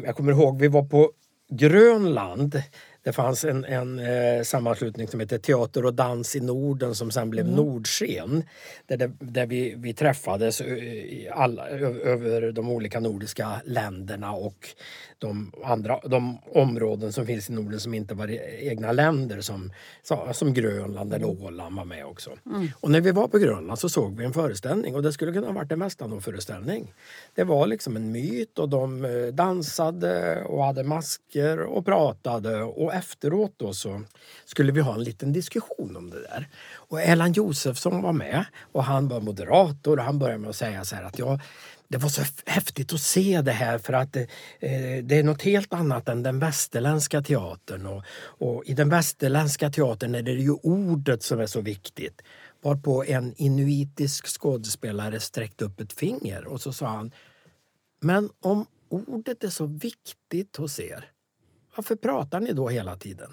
[0.05, 1.11] Jag kommer ihåg, vi var på
[1.49, 2.61] Grönland
[3.03, 7.29] det fanns en, en eh, sammanslutning som heter Teater och dans i Norden som sen
[7.29, 7.55] blev mm.
[7.55, 8.43] Nordsken.
[8.87, 10.61] Där, det, där vi, vi träffades
[11.31, 14.67] alla, över de olika nordiska länderna och
[15.17, 18.27] de, andra, de områden som finns i Norden som inte var
[18.59, 19.71] egna länder som,
[20.31, 21.43] som Grönland eller mm.
[21.43, 22.31] Åland var med också.
[22.45, 22.67] Mm.
[22.79, 25.47] Och när vi var på Grönland så såg vi en föreställning och det skulle kunna
[25.47, 26.93] ha varit en Västanå-föreställning.
[27.35, 32.90] Det var liksom en myt och de eh, dansade och hade masker och pratade och
[32.91, 34.01] efteråt då så
[34.45, 36.47] skulle vi ha en liten diskussion om det där.
[36.73, 40.85] Och Erland Josefsson var med och han var moderator och han började med att säga
[40.85, 41.39] så här att jag
[41.91, 44.23] det var så häftigt att se det här för att eh,
[45.03, 47.85] det är något helt annat än den västerländska teatern.
[47.85, 52.21] Och, och, I den västerländska teatern är det ju ordet som är så viktigt.
[52.61, 57.11] Varpå en inuitisk skådespelare sträckte upp ett finger och så sa han
[58.01, 61.10] Men om ordet är så viktigt hos er,
[61.75, 63.31] varför pratar ni då hela tiden?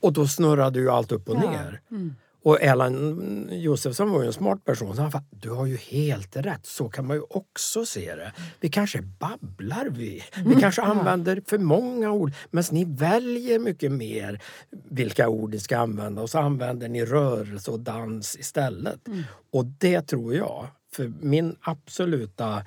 [0.00, 1.80] Och då snurrade ju allt upp och ner.
[1.90, 2.14] Mm.
[2.44, 4.96] Och Erland Josefsson var ju en smart person.
[4.96, 8.32] Så han sa, du har ju helt rätt, så kan man ju också se det.
[8.60, 10.22] Vi kanske babblar vi.
[10.36, 10.60] Vi mm.
[10.60, 12.32] kanske använder för många ord.
[12.50, 14.42] Men ni väljer mycket mer
[14.90, 19.08] vilka ord ni ska använda och så använder ni rörelse och dans istället.
[19.08, 19.22] Mm.
[19.50, 22.66] Och det tror jag, för min absoluta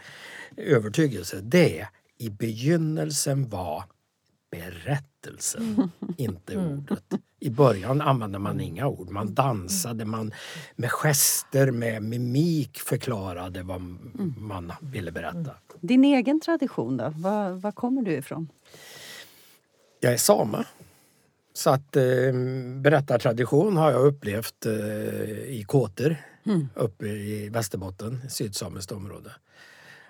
[0.58, 1.88] övertygelse, det
[2.18, 3.84] i begynnelsen var
[4.56, 5.89] berättelsen, mm.
[6.18, 6.78] inte mm.
[6.78, 7.04] ordet.
[7.39, 9.10] I början använde man inga ord.
[9.10, 10.34] Man dansade, man
[10.76, 13.82] med gester, med mimik förklarade vad
[14.38, 15.52] man ville berätta.
[15.82, 17.13] Din egen tradition då?
[17.15, 18.50] Var, var kommer du ifrån?
[20.00, 20.63] Jag är same.
[21.54, 22.04] Så att eh,
[22.82, 24.74] berättartradition har jag upplevt eh,
[25.50, 26.70] i Kåter mm.
[26.76, 29.32] uppe i Västerbotten, sydsamiskt område.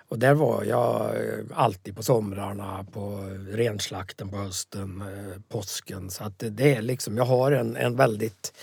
[0.07, 6.09] Och där var jag eh, alltid på somrarna, på renslakten på hösten, eh, påsken.
[6.09, 8.53] Så att det är liksom, jag har en, en väldigt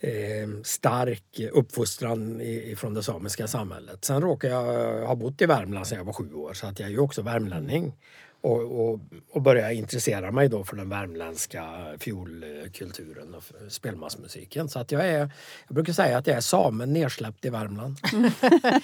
[0.00, 2.40] eh, stark uppfostran
[2.76, 4.04] från det samiska samhället.
[4.04, 6.86] Sen råkar jag ha bott i Värmland sedan jag var sju år så att jag
[6.86, 7.92] är ju också värmlänning.
[8.40, 9.00] och, och,
[9.32, 11.64] och började intressera mig då för den värmländska
[11.98, 14.68] fiolkulturen och spelmansmusiken.
[14.68, 15.30] Så att jag, är,
[15.66, 17.96] jag brukar säga att jag är samen nersläppt i Värmland.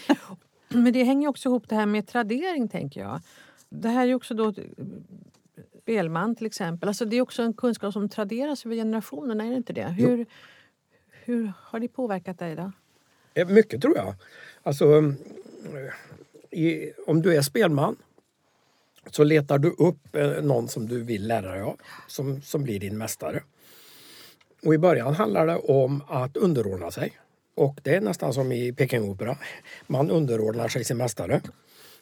[0.68, 3.20] Men det hänger också ihop det här med tradering tänker jag.
[3.68, 4.52] Det här är också då
[5.83, 6.88] spelman till exempel.
[6.88, 9.88] Alltså det är också en kunskap som traderas över generationerna, är det inte det?
[9.88, 10.26] Hur,
[11.11, 12.72] hur har det påverkat dig då?
[13.35, 14.14] Eh, mycket tror jag.
[14.62, 15.14] Alltså,
[16.50, 17.96] i, om du är spelman
[19.11, 21.76] så letar du upp eh, någon som du vill lära dig av,
[22.07, 23.42] som, som blir din mästare.
[24.62, 27.12] Och I början handlar det om att underordna sig.
[27.59, 29.38] Och det är nästan som i Pekingopera.
[29.87, 31.40] Man underordnar sig sin mästare.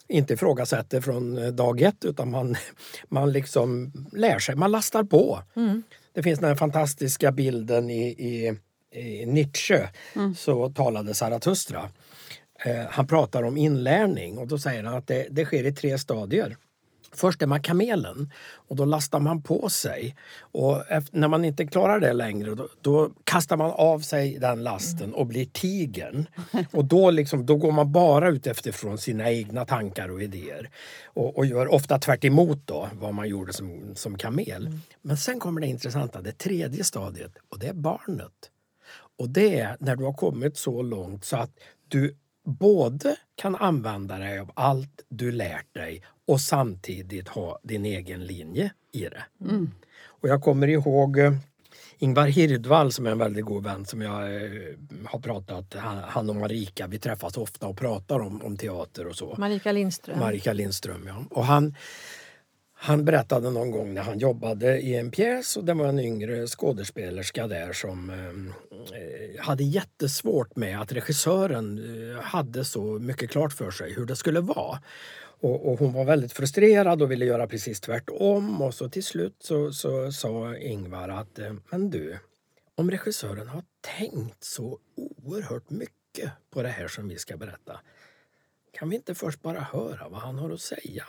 [0.09, 2.57] Inte ifrågasätter från eh, dag ett utan man,
[3.09, 5.43] man liksom lär sig, man lastar på.
[5.57, 5.83] Mm.
[6.13, 8.59] Det finns den fantastiska bilden i, i,
[9.01, 10.35] i Nietzsche, mm.
[10.35, 11.91] så talade Zarathustra.
[12.65, 15.99] Eh, han pratar om inlärning och då säger han att det, det sker i tre
[15.99, 16.57] stadier.
[17.13, 18.31] Först är man kamelen
[18.69, 20.17] och då lastar man på sig.
[20.39, 25.15] Och när man inte klarar det längre då, då kastar man av sig den lasten
[25.15, 26.27] och blir tigern.
[26.73, 30.71] Och då, liksom, då går man bara ut efter sina egna tankar och idéer.
[31.05, 32.25] Och, och gör ofta tvärt
[32.65, 34.67] då vad man gjorde som, som kamel.
[34.67, 34.81] Mm.
[35.03, 38.51] Men sen kommer det intressanta, det tredje stadiet och det är barnet.
[39.19, 41.51] Och det är när du har kommit så långt så att
[41.89, 48.27] du både kan använda dig av allt du lärt dig och samtidigt ha din egen
[48.27, 49.25] linje i det.
[49.41, 49.71] Mm.
[50.05, 51.33] Och jag kommer ihåg eh,
[51.99, 54.51] Ingvar Hirdvall som är en väldigt god vän som jag eh,
[55.05, 55.75] har pratat,
[56.09, 59.35] han och Marika, vi träffas ofta och pratar om, om teater och så.
[59.39, 60.19] Marika Lindström.
[60.19, 61.25] Marika Lindström, ja.
[61.31, 61.75] Och han,
[62.79, 66.47] han berättade någon gång när han jobbade i en pjäs och det var en yngre
[66.47, 73.71] skådespelerska där som eh, hade jättesvårt med att regissören eh, hade så mycket klart för
[73.71, 74.79] sig hur det skulle vara.
[75.41, 79.37] Och, och, hon var väldigt frustrerad och ville göra precis tvärtom och så till slut
[79.39, 82.19] så, så sa Ingvar att eh, men du,
[82.75, 83.63] om regissören har
[83.99, 87.81] tänkt så oerhört mycket på det här som vi ska berätta
[88.73, 91.05] kan vi inte först bara höra vad han har att säga?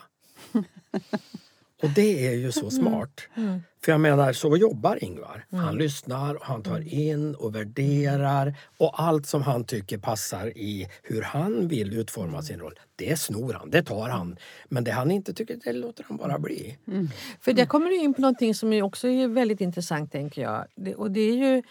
[1.82, 2.70] Och det är ju så mm.
[2.70, 3.20] smart.
[3.34, 3.48] Mm.
[3.48, 3.60] Mm.
[3.84, 5.46] För jag menar, så jobbar Ingvar.
[5.52, 5.64] Mm.
[5.64, 6.88] Han lyssnar, och han tar mm.
[6.88, 12.60] in och värderar och allt som han tycker passar i hur han vill utforma sin
[12.60, 14.36] roll, det snor han, det tar han.
[14.68, 16.78] Men det han inte tycker, det låter han bara bli.
[16.86, 17.08] Mm.
[17.40, 20.64] För där kommer du in på någonting som också är väldigt intressant, tänker jag.
[20.74, 21.62] Det, och det är ju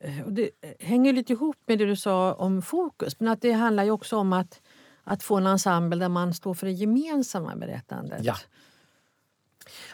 [0.00, 3.52] eh, och det hänger lite ihop med det du sa om fokus, men att det
[3.52, 4.60] handlar ju också om att,
[5.04, 8.24] att få en ensemble där man står för det gemensamma berättandet.
[8.24, 8.36] Ja.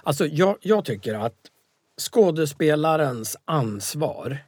[0.07, 1.51] Alltså jag, jag tycker att
[2.01, 4.39] skådespelarens ansvar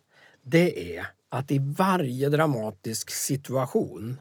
[0.42, 4.20] det är att i varje dramatisk situation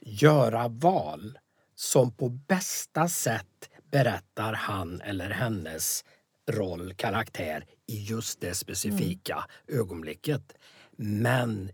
[0.00, 1.38] göra val
[1.74, 6.04] som på bästa sätt berättar han eller hennes
[6.50, 9.80] roll, karaktär i just det specifika mm.
[9.80, 10.52] ögonblicket.
[10.96, 11.70] Men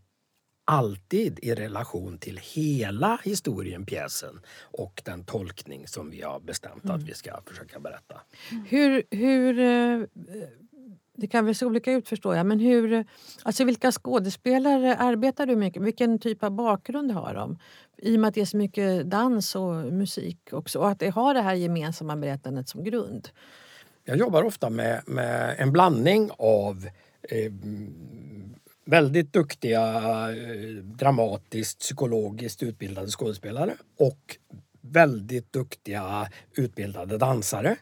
[0.67, 6.97] alltid i relation till hela historien, pjäsen och den tolkning som vi har bestämt mm.
[6.97, 8.21] att vi ska försöka berätta.
[8.69, 10.07] Hur, hur eh,
[11.17, 13.05] det kan väl se olika ut förstår jag, men hur,
[13.43, 15.77] alltså vilka skådespelare arbetar du med?
[15.77, 17.59] Vilken typ av bakgrund har de?
[17.99, 21.09] I och med att det är så mycket dans och musik också och att det
[21.09, 23.29] har det här gemensamma berättandet som grund.
[24.05, 26.89] Jag jobbar ofta med, med en blandning av
[27.23, 27.53] eh,
[28.87, 29.83] väldigt duktiga
[30.31, 34.37] eh, dramatiskt, psykologiskt utbildade skådespelare och
[34.81, 37.77] väldigt duktiga utbildade dansare.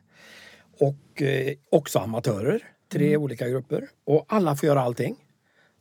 [0.81, 2.63] Och eh, också amatörer,
[2.93, 3.23] tre mm.
[3.23, 3.89] olika grupper.
[4.05, 5.17] Och alla får göra allting.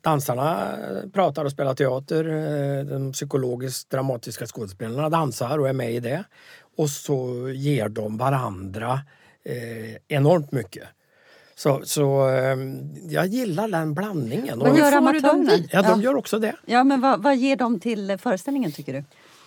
[0.01, 0.77] Dansarna
[1.13, 2.25] pratar och spelar teater.
[2.25, 6.23] Eh, de psykologiskt dramatiska skådespelarna dansar och är med i det.
[6.77, 9.01] Och så ger de varandra
[9.45, 10.87] eh, enormt mycket.
[11.55, 14.59] Så, så ehm, jag gillar den blandningen.
[14.59, 15.51] Vad gör amatörerna?
[15.71, 16.55] Ja, de gör också det.
[16.65, 19.03] Ja, men vad, vad ger de till föreställningen tycker du?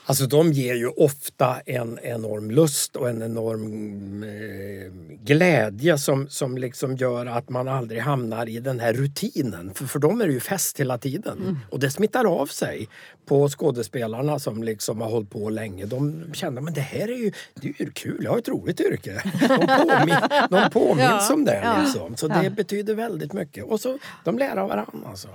[0.09, 4.93] Alltså de ger ju ofta en enorm lust och en enorm eh,
[5.25, 9.75] glädje som, som liksom gör att man aldrig hamnar i den här rutinen.
[9.75, 11.39] För, för dem är det ju fest hela tiden.
[11.39, 11.59] Mm.
[11.71, 12.89] Och det smittar av sig
[13.27, 15.85] på skådespelarna som liksom har hållit på länge.
[15.87, 18.81] De känner att det här är ju, det är ju kul, jag har ett roligt
[18.81, 19.23] yrke.
[19.49, 20.17] De, påmin,
[20.51, 21.77] de påminns ja, om det.
[21.81, 22.17] Liksom.
[22.17, 22.43] Så ja.
[22.43, 23.65] det betyder väldigt mycket.
[23.65, 25.09] Och så de lär av varandra.
[25.09, 25.29] Alltså.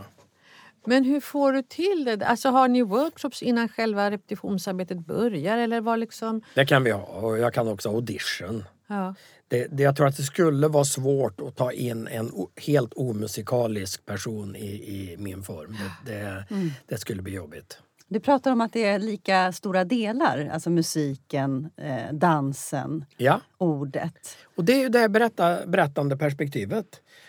[0.85, 2.25] Men hur får du till det?
[2.25, 5.57] Alltså, har ni workshops innan själva repetitionsarbetet börjar?
[5.57, 6.41] Eller var liksom...
[6.55, 8.63] Det kan vi ha och jag kan också ha audition.
[8.87, 9.15] Ja.
[9.47, 14.05] Det, det, jag tror att det skulle vara svårt att ta in en helt omusikalisk
[14.05, 15.77] person i, i min form.
[16.05, 16.71] Det, det, mm.
[16.85, 17.79] det skulle bli jobbigt.
[18.07, 23.41] Du pratar om att det är lika stora delar, alltså musiken, eh, dansen, ja.
[23.57, 24.37] ordet.
[24.55, 26.85] Och det är ju det berätta, berättande perspektivet.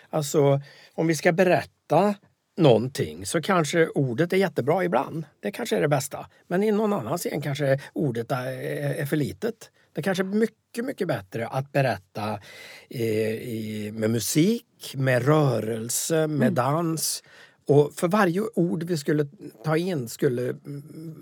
[0.09, 0.61] Alltså
[0.93, 2.15] om vi ska berätta
[2.57, 5.25] någonting så kanske ordet är jättebra ibland.
[5.39, 6.25] Det kanske är det bästa.
[6.47, 9.71] Men i någon annan scen kanske ordet är, för litet.
[9.93, 12.39] Det kanske är mycket, mycket bättre att berätta
[12.89, 16.53] i, med musik, med rörelse, med mm.
[16.53, 17.23] dans.
[17.67, 19.27] Och för varje ord vi skulle
[19.63, 20.55] ta in skulle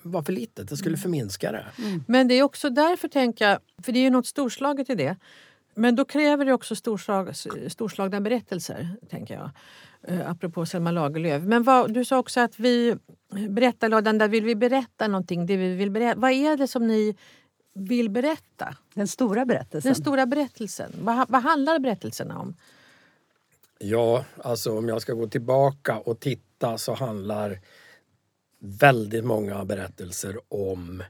[0.04, 1.02] vara för litet, det skulle mm.
[1.02, 1.66] förminska det.
[1.78, 2.04] Mm.
[2.08, 5.16] Men det är också därför, tänker jag, för det är ju något storslaget i det.
[5.76, 7.36] Men då kräver det också storslag,
[7.68, 9.52] storslagna berättelser, tänker jag.
[10.10, 11.44] Uh, apropå Selma Lagerlöf.
[11.44, 12.96] Men vad, du sa också att vi
[13.50, 15.46] berättarladan, där vill vi berätta någonting.
[15.46, 16.20] Det vi vill berätta.
[16.20, 17.16] Vad är det som ni
[17.74, 18.78] vill berätta?
[18.94, 19.90] Den stora berättelsen.
[19.90, 20.92] Den stora berättelsen.
[21.02, 22.56] Vad, vad handlar berättelserna om?
[23.80, 27.60] Ja, alltså om jag ska gå tillbaka och titta så handlar
[28.60, 31.04] väldigt många berättelser om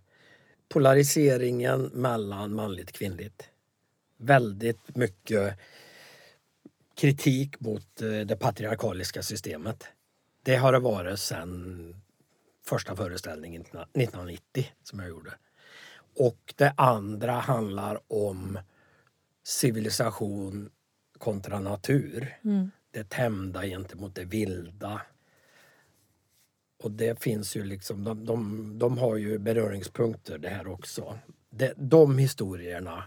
[0.70, 3.44] polariseringen mellan manligt och kvinnligt.
[4.18, 5.60] Väldigt mycket
[7.02, 9.88] kritik mot eh, det patriarkaliska systemet.
[10.44, 11.96] Det har det varit sedan
[12.66, 15.34] första föreställningen 1990 som jag gjorde.
[16.18, 18.60] Och det andra handlar om
[19.44, 20.70] civilisation
[21.18, 22.38] kontra natur.
[22.44, 22.72] Mm.
[22.92, 25.02] Det tämda gentemot det vilda.
[26.84, 31.20] Och det finns ju liksom, de, de, de har ju beröringspunkter det här också.
[31.50, 33.04] De, de historierna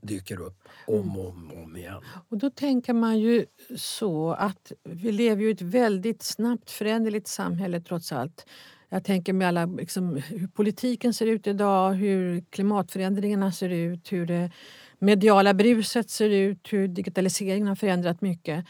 [0.00, 2.02] dyker upp om och om, om igen.
[2.28, 7.80] Och då tänker man ju så att vi lever i ett väldigt snabbt föränderligt samhälle
[7.80, 8.46] trots allt.
[8.88, 14.26] Jag tänker med alla, liksom, hur politiken ser ut idag, hur klimatförändringarna ser ut, hur
[14.26, 14.50] det
[14.98, 18.64] mediala bruset ser ut, hur digitaliseringen har förändrat mycket.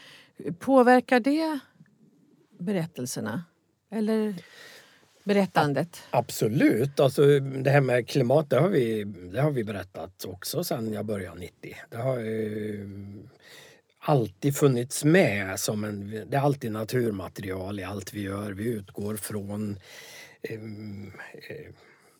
[0.59, 1.59] Påverkar det
[2.59, 3.43] berättelserna?
[3.91, 4.35] Eller
[5.29, 6.01] berättandet?
[6.11, 6.99] Absolut.
[6.99, 11.05] Alltså, det här med klimat det har, vi, det har vi berättat också sedan jag
[11.05, 11.75] började 90.
[11.89, 12.89] Det har ju
[13.99, 16.25] alltid funnits med som en...
[16.29, 18.51] Det är alltid naturmaterial i allt vi gör.
[18.51, 19.79] Vi utgår från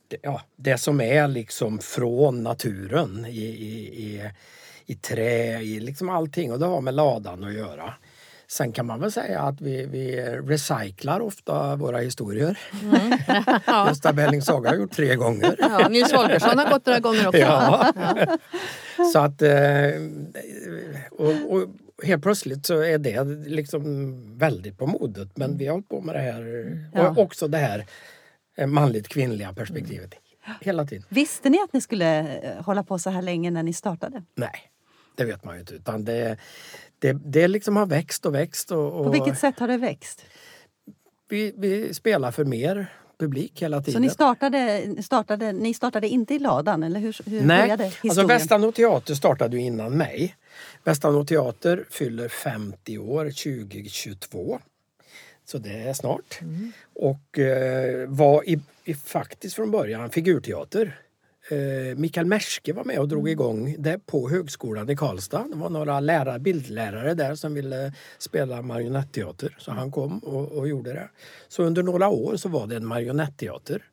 [0.08, 4.32] det, ja, det som är liksom från naturen i, i, i,
[4.86, 6.52] i trä, i liksom allting.
[6.52, 7.94] Och det har med ladan att göra.
[8.52, 12.60] Sen kan man väl säga att vi, vi recyclar ofta våra historier.
[12.84, 13.18] Mm.
[13.66, 13.88] Ja.
[13.90, 15.56] Gösta Berling Saga har gjort tre gånger.
[15.60, 17.40] Ja, Nils Holgersson har gått några gånger också.
[17.40, 17.94] Ja.
[17.96, 18.38] ja.
[19.14, 19.42] Så att...
[19.42, 19.52] Eh,
[21.12, 21.68] och, och,
[22.04, 25.38] helt plötsligt så är det liksom väldigt på modet.
[25.38, 27.10] Men vi har hållit på med det här.
[27.10, 27.86] Och också det här
[28.60, 30.14] Eh, manligt kvinnliga perspektivet.
[30.46, 30.58] Mm.
[30.62, 31.06] Hela tiden.
[31.10, 34.24] Visste ni att ni skulle eh, hålla på så här länge när ni startade?
[34.36, 34.69] Nej,
[35.20, 35.74] det vet man ju inte.
[35.74, 36.38] Utan det,
[37.00, 38.72] det, det liksom har växt och växt.
[38.72, 40.26] Och, och På vilket sätt har det växt?
[41.30, 43.94] Vi, vi spelar för mer publik hela tiden.
[43.94, 46.84] Så ni startade, startade, ni startade inte i ladan?
[46.84, 48.20] Eller hur, hur Nej, började alltså historien?
[48.20, 50.36] alltså Västanå teater startade ju innan mig.
[50.84, 54.60] Västanå teater fyller 50 år 2022.
[55.46, 56.42] Så det är snart.
[56.42, 56.72] Mm.
[56.94, 61.00] Och eh, var i, i, faktiskt från början figurteater.
[61.52, 63.32] Eh, Mikael Merske var med och drog mm.
[63.32, 65.48] igång det på Högskolan i Karlstad.
[65.50, 69.56] Det var några lärare, bildlärare där som ville spela marionetteater.
[69.60, 71.10] Så han kom och, och gjorde det.
[71.48, 73.84] Så under några år så var det en marionetteater.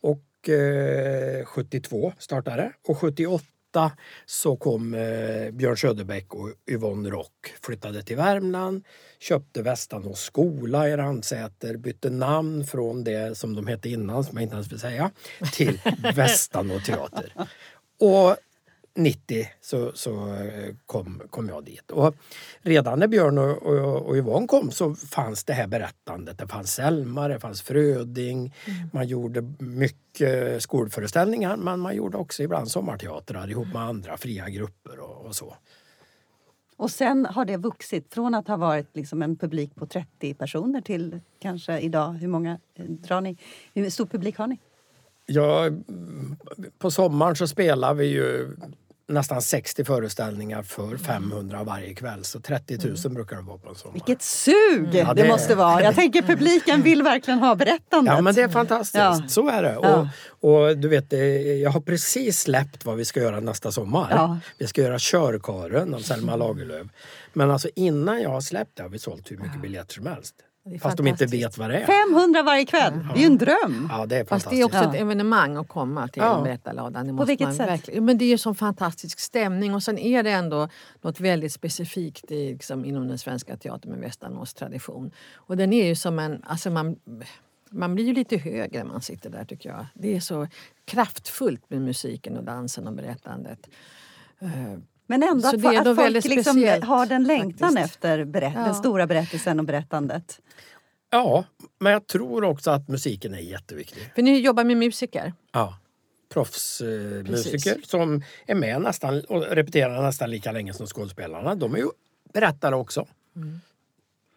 [0.00, 3.92] Och eh, 72 startade och 78
[4.26, 8.84] så kom eh, Björn Söderbäck och Yvonne Rock flyttade till Värmland,
[9.22, 14.42] köpte Västanås skola i Ransäter, bytte namn från det som de hette innan, som jag
[14.42, 15.10] inte ens vill säga,
[15.52, 15.80] till
[16.14, 17.34] Västanå teater.
[18.00, 18.36] Och
[18.94, 21.90] 90 så, så eh, kom, kom jag dit.
[21.90, 22.14] Och
[22.62, 26.38] redan när Björn och, och, och Yvonne kom så fanns det här berättandet.
[26.38, 28.54] Det fanns Selma, det fanns Fröding.
[28.64, 28.88] Mm.
[28.92, 34.98] Man gjorde mycket skolföreställningar men man gjorde också ibland sommarteatrar ihop med andra fria grupper
[34.98, 35.56] och, och så.
[36.82, 40.80] Och sen har det vuxit från att ha varit liksom en publik på 30 personer
[40.80, 43.36] till kanske idag, hur många eh, drar ni?
[43.74, 44.58] Hur stor publik har ni?
[45.26, 45.70] Ja,
[46.78, 48.56] på sommaren så spelar vi ju
[49.08, 52.24] nästan 60 föreställningar för 500 varje kväll.
[52.24, 53.14] Så 30 000 mm.
[53.14, 53.94] brukar det vara på en sommar.
[53.94, 55.82] Vilket sug ja, det, det, måste vara!
[55.82, 58.14] Jag tänker publiken vill verkligen ha berättandet.
[58.14, 59.22] Ja men det är fantastiskt, ja.
[59.28, 59.78] så är det.
[59.82, 60.08] Ja.
[60.40, 61.12] Och, och, du vet,
[61.62, 64.40] jag har precis släppt vad vi ska göra nästa sommar.
[64.58, 66.86] Vi ska göra Körkaren av Selma Lagerlöf.
[67.32, 70.34] Men alltså innan jag har släppt det har vi sålt hur mycket biljetter som helst.
[70.80, 71.86] Fast de inte vet vad det är.
[72.08, 72.92] 500 varje kväll!
[73.14, 73.88] Det är ju en dröm!
[73.90, 76.40] Ja, det är Fast det är också ett evenemang att komma till ja.
[76.44, 77.16] Berättarladan.
[77.16, 77.68] På vilket sätt?
[77.68, 78.04] Verkligen.
[78.04, 80.68] Men det är ju sån fantastisk stämning och sen är det ändå
[81.00, 85.10] något väldigt specifikt i, liksom, inom den svenska teatern med Västanås tradition.
[85.34, 86.42] Och den är ju som en...
[86.46, 86.96] Alltså man,
[87.70, 89.86] Man blir ju lite högre när man sitter där tycker jag.
[89.94, 90.48] Det är så
[90.84, 93.68] kraftfullt med musiken och dansen och berättandet.
[95.12, 97.94] Men ändå att, att folk liksom har den längtan faktiskt.
[97.94, 98.64] efter berätt ja.
[98.64, 100.40] den stora berättelsen och berättandet.
[101.10, 101.44] Ja,
[101.80, 104.12] men jag tror också att musiken är jätteviktig.
[104.14, 105.32] För ni jobbar med musiker?
[105.52, 105.78] Ja.
[106.32, 111.54] Proffsmusiker eh, som är med nästan och repeterar nästan lika länge som skådespelarna.
[111.54, 111.88] De är ju
[112.32, 113.06] berättare också.
[113.36, 113.60] Mm.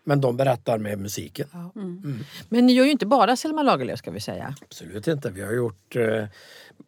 [0.08, 1.48] Men de berättar med musiken.
[1.54, 1.72] Ja.
[1.76, 2.02] Mm.
[2.04, 2.20] Mm.
[2.50, 4.56] Men ni gör ju inte bara Selma Lagerlöf ska vi säga.
[4.62, 5.30] Absolut inte.
[5.30, 6.26] Vi har gjort eh,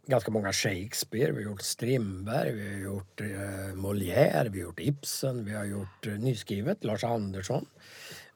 [0.08, 4.80] ganska många Shakespeare, vi har gjort Strindberg, vi har gjort eh, Molière, vi har gjort
[4.80, 7.66] Ibsen, vi har gjort eh, nyskrivet Lars Andersson.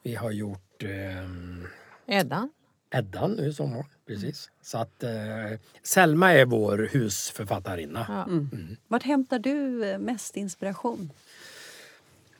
[0.04, 0.84] Vi har gjort...
[0.84, 2.50] Eh, Eddan.
[2.94, 4.48] Eddan nu i sommar, precis.
[4.48, 4.60] Mm.
[4.62, 8.06] Så att eh, Selma är vår husförfattarinna.
[8.10, 8.24] Ja.
[8.24, 8.50] Mm.
[8.54, 8.78] Mm.
[8.88, 11.12] Vart hämtar du eh, mest inspiration?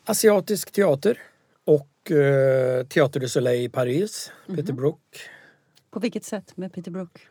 [0.06, 1.18] Asiatisk teater
[1.66, 4.62] och eh, Teater du Soleil i Paris, mm -hmm.
[4.62, 5.20] Peter Brook.
[5.92, 7.28] På vilket sätt med Peter Brook?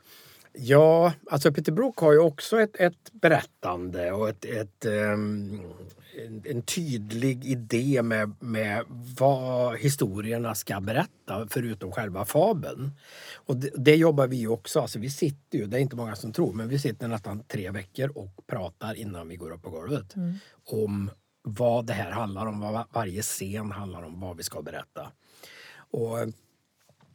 [0.52, 5.60] Ja, alltså Peter Brook har ju också ett, ett berättande och ett, ett um,
[6.26, 8.84] en, en, tydlig idé med, med
[9.18, 12.90] vad historierna ska berätta förutom själva fabeln.
[13.34, 16.32] Och det, det jobbar vi också, alltså vi sitter ju, det är inte många som
[16.32, 20.16] tror, men vi sitter nästan tre veckor och pratar innan vi går upp på golvet
[20.16, 20.34] mm.
[20.64, 21.10] om
[21.42, 25.12] vad det här handlar om, vad varje scen handlar om, vad vi ska berätta.
[25.90, 26.18] Och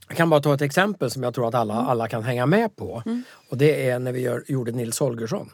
[0.07, 1.85] jag kan bara ta ett exempel som jag tror att alla, mm.
[1.85, 3.03] alla kan hänga med på.
[3.05, 3.23] Mm.
[3.49, 5.49] Och det är när vi gör, gjorde Nils Holgersson.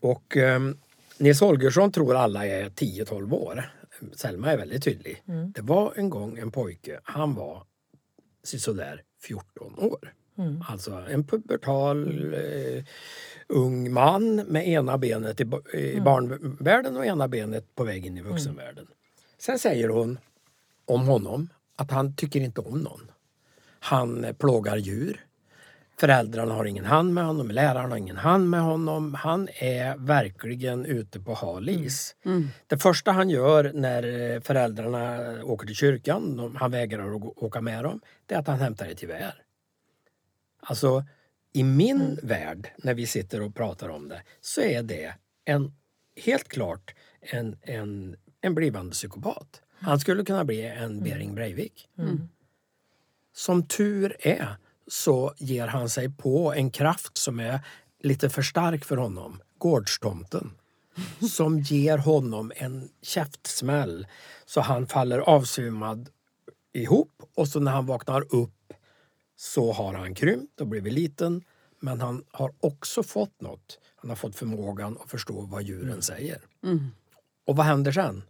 [0.00, 0.78] Och um,
[1.18, 3.72] Nils Holgersson tror alla är 10-12 år.
[4.16, 5.22] Selma är väldigt tydlig.
[5.28, 5.52] Mm.
[5.52, 7.62] Det var en gång en pojke, han var
[8.44, 10.12] sådär 14 år.
[10.42, 10.64] Mm.
[10.68, 12.84] Alltså en pubertal eh,
[13.48, 16.04] ung man med ena benet i, i mm.
[16.04, 18.32] barnvärlden och ena benet på väg in i mm.
[18.32, 18.86] vuxenvärlden.
[19.38, 20.18] Sen säger hon
[20.84, 23.10] om honom att han tycker inte om någon.
[23.80, 25.26] Han plågar djur.
[26.00, 29.14] Föräldrarna har ingen hand med honom, lärarna har ingen hand med honom.
[29.14, 32.16] Han är verkligen ute på hal is.
[32.24, 32.36] Mm.
[32.36, 32.48] Mm.
[32.66, 38.00] Det första han gör när föräldrarna åker till kyrkan, han vägrar att åka med dem,
[38.26, 39.41] det är att han hämtar ett gevär.
[40.66, 41.04] Alltså,
[41.52, 42.18] i min mm.
[42.22, 45.72] värld, när vi sitter och pratar om det, så är det en,
[46.16, 49.62] helt klart en, en, en blivande psykopat.
[49.78, 51.04] Han skulle kunna bli en mm.
[51.04, 51.88] Bering Breivik.
[51.98, 52.28] Mm.
[53.32, 54.56] Som tur är
[54.86, 57.60] så ger han sig på en kraft som är
[58.00, 60.50] lite för stark för honom, gårdstomten.
[61.30, 64.06] Som ger honom en käftsmäll
[64.46, 66.08] så han faller avsvimmad
[66.72, 68.61] ihop och så när han vaknar upp
[69.42, 71.42] så har han krympt och blivit liten.
[71.80, 73.78] Men han har också fått något.
[73.96, 76.02] Han har fått förmågan att förstå vad djuren mm.
[76.02, 76.40] säger.
[76.64, 76.86] Mm.
[77.46, 78.22] Och vad händer sen?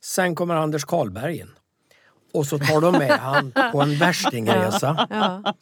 [0.00, 1.50] Sen kommer Anders Karlberg in.
[2.32, 5.06] Och så tar de med han på en värstingresa.
[5.10, 5.54] Ja.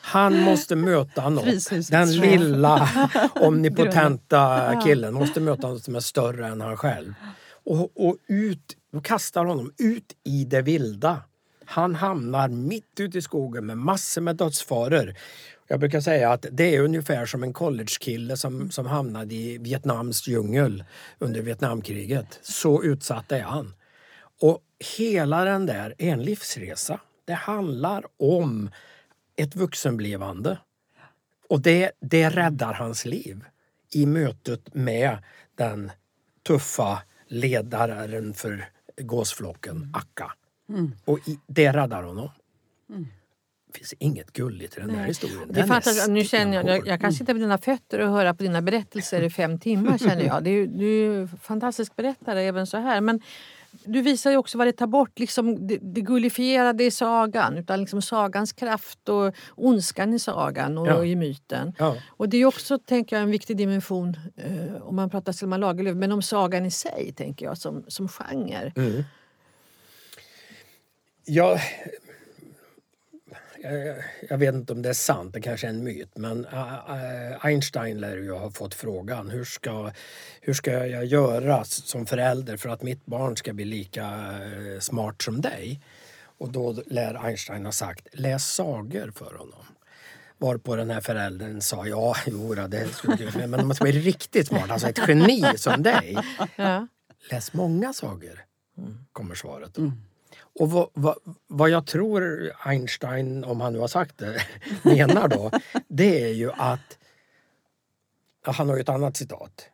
[0.00, 1.90] Han måste möta något.
[1.90, 2.88] Den lilla
[3.34, 7.14] omnipotenta killen måste möta något som är större än han själv.
[7.64, 11.22] Och, och ut, och kastar honom ut i det vilda.
[11.70, 15.14] Han hamnar mitt ute i skogen med massor med dödsfaror.
[15.66, 20.28] Jag brukar säga att det är ungefär som en collegekille som, som hamnade i Vietnams
[20.28, 20.84] djungel
[21.18, 22.38] under Vietnamkriget.
[22.42, 23.74] Så utsatt är han.
[24.40, 24.60] Och
[24.98, 27.00] hela den där är en livsresa.
[27.24, 28.70] Det handlar om
[29.36, 30.58] ett vuxenblivande.
[31.48, 33.44] Och det, det räddar hans liv
[33.92, 35.18] i mötet med
[35.54, 35.92] den
[36.46, 40.32] tuffa ledaren för gåsflocken, Akka.
[40.68, 40.92] Mm.
[41.04, 42.30] Och i, det räddar honom.
[42.90, 43.06] Mm.
[43.72, 44.96] Det finns inget gulligt i den Nej.
[44.96, 45.48] där historien.
[45.50, 48.42] Det fattas, nu känner jag, jag, jag kan sitta vid dina fötter och höra på
[48.42, 49.98] dina berättelser i fem timmar.
[50.08, 50.44] känner jag.
[50.44, 53.00] Du, du är fantastisk berättare även så här.
[53.00, 53.20] Men
[53.84, 57.58] du visar ju också vad det tar bort, liksom det, det gullifierade i sagan.
[57.58, 61.04] Utan liksom sagans kraft och ondskan i sagan och ja.
[61.04, 61.72] i myten.
[61.78, 61.96] Ja.
[62.08, 65.96] Och det är också tänker jag, en viktig dimension eh, om man pratar Selma Lagerlöf,
[65.96, 68.72] men om sagan i sig tänker jag som, som genre.
[68.76, 69.04] Mm.
[71.30, 71.60] Ja,
[73.62, 73.96] jag,
[74.28, 78.00] jag, vet inte om det är sant, det kanske är en myt, men uh, Einstein
[78.00, 79.92] lär ju ha fått frågan hur ska,
[80.40, 84.06] hur ska jag göra som förälder för att mitt barn ska bli lika
[84.40, 85.80] uh, smart som dig?
[86.38, 89.64] Och då lär Einstein ha sagt läs sagor för honom.
[90.38, 94.00] Varpå den här föräldern sa ja, jo, det skulle du men om man ska bli
[94.00, 96.18] riktigt smart, alltså ett geni som dig.
[96.56, 96.86] Ja.
[97.30, 98.44] Läs många sagor,
[99.12, 99.92] kommer svaret då.
[100.40, 104.42] Och vad, vad, vad, jag tror Einstein, om han nu har sagt det,
[104.82, 105.50] menar då,
[105.88, 106.98] det är ju att...
[108.42, 109.68] Han har ju ett annat citat.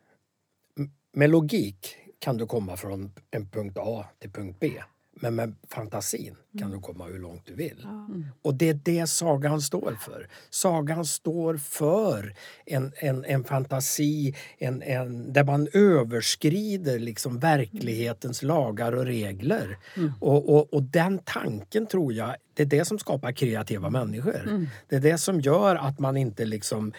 [1.13, 4.81] Med logik kan du komma från en punkt A till punkt B.
[5.15, 7.83] Men med fantasin kan du komma hur långt du vill.
[7.83, 8.25] Mm.
[8.41, 10.27] Och det är det sagan står för.
[10.49, 12.33] Sagan står för
[12.65, 19.77] en, en, en fantasi en, en, där man överskrider liksom verklighetens lagar och regler.
[19.97, 20.11] Mm.
[20.21, 24.41] Och, och, och, den tanken tror jag, det är det som skapar kreativa människor.
[24.47, 24.67] Mm.
[24.87, 26.93] Det är det som gör att man inte liksom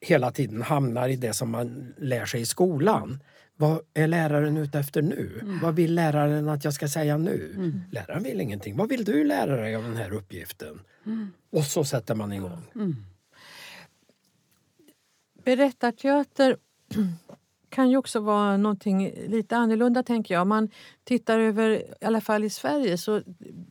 [0.00, 3.20] hela tiden hamnar i det som man lär sig i skolan.
[3.60, 5.38] Vad är läraren ute efter nu?
[5.42, 5.58] Mm.
[5.60, 7.52] Vad vill läraren att jag ska säga nu?
[7.54, 7.80] Mm.
[7.92, 8.76] Läraren vill ingenting.
[8.76, 10.80] Vad vill du lära dig av den här uppgiften?
[11.06, 11.32] Mm.
[11.50, 12.62] Och så sätter man igång.
[12.74, 12.96] Mm.
[15.44, 16.56] Berättarteater
[17.70, 20.42] kan ju också vara någonting lite annorlunda tänker jag.
[20.42, 20.70] Om man
[21.04, 23.22] tittar över, i alla fall i Sverige, så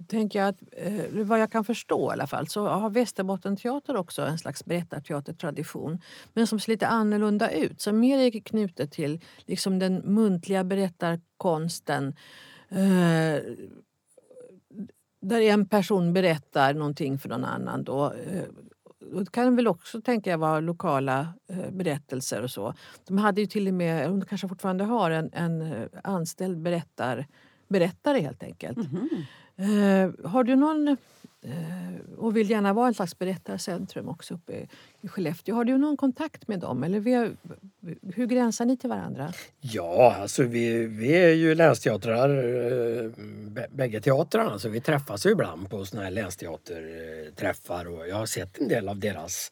[0.08, 4.22] tänker jag att eh, vad jag kan förstå i alla fall så har Västerbottenteater också
[4.22, 6.02] en slags berättarteatertradition.
[6.34, 12.16] Men som ser lite annorlunda ut, som mer är knutet till liksom den muntliga berättarkonsten.
[12.70, 13.42] Eh,
[15.22, 17.84] där en person berättar någonting för någon annan.
[17.84, 18.44] Då, eh,
[19.14, 22.74] det kan väl också tänka jag vara lokala eh, berättelser och så.
[23.08, 27.28] De hade ju till och med, de kanske fortfarande har, en, en eh, anställd berättar,
[27.68, 28.78] berättare helt enkelt.
[28.78, 29.10] Mm
[29.58, 30.28] -hmm.
[30.28, 30.98] har du någon
[31.42, 34.68] Eh, och vill gärna vara ett slags berättarcentrum också uppe
[35.02, 35.56] i Skellefteå.
[35.56, 36.84] Har du någon kontakt med dem?
[36.84, 37.32] Eller vi,
[38.16, 39.34] hur gränsar ni till varandra?
[39.60, 43.12] Ja, alltså vi, vi är ju länsteatrar, eh,
[43.70, 48.58] bägge teatrarna, så vi träffas ju ibland på såna här länsteaterträffar och jag har sett
[48.58, 49.52] en del av deras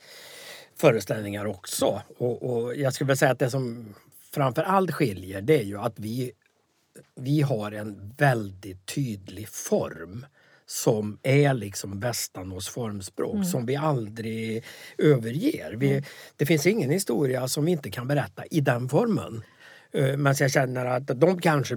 [0.76, 2.02] föreställningar också.
[2.18, 3.96] Och, och jag skulle vilja säga att det som
[4.34, 6.32] framför allt skiljer det är ju att vi,
[7.16, 10.26] vi har en väldigt tydlig form
[10.66, 13.46] som är liksom Västanås formspråk mm.
[13.46, 14.64] som vi aldrig
[14.98, 15.74] överger.
[15.78, 16.04] Vi, mm.
[16.36, 19.44] Det finns ingen historia som vi inte kan berätta i den formen.
[19.92, 21.76] Eh, men jag känner att de kanske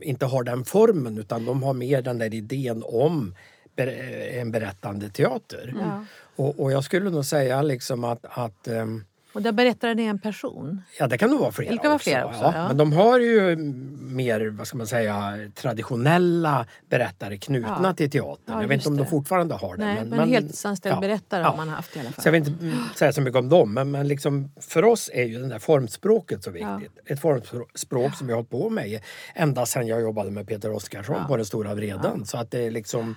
[0.00, 3.34] inte har den formen utan de har mer den där idén om
[3.76, 5.68] en berättande teater.
[5.68, 6.06] Mm.
[6.36, 9.04] Och, och, jag skulle nog säga liksom att, att um,
[9.36, 10.82] och där berättaren är en person?
[10.98, 12.44] Ja, det kan nog vara flera, det kan vara flera också.
[12.44, 12.68] också ja.
[12.68, 13.56] Men de har ju
[14.00, 17.92] mer vad ska man säga, traditionella berättare knutna ja.
[17.92, 18.60] till teatern.
[18.60, 19.84] jag vet inte om de fortfarande har det.
[19.84, 22.22] Nej, men, men, men heltidsanställd berättare har man haft i alla fall.
[22.22, 23.74] Så jag vill inte säga så mycket om dem.
[23.74, 26.98] Men, men liksom, för oss är ju det där formspråket så viktigt.
[27.06, 29.00] Ett formspråk som jag har hållit på med
[29.34, 32.26] ända sedan jag jobbade med Peter Oskarsson på Den stora vreden.
[32.26, 33.16] Så att det är liksom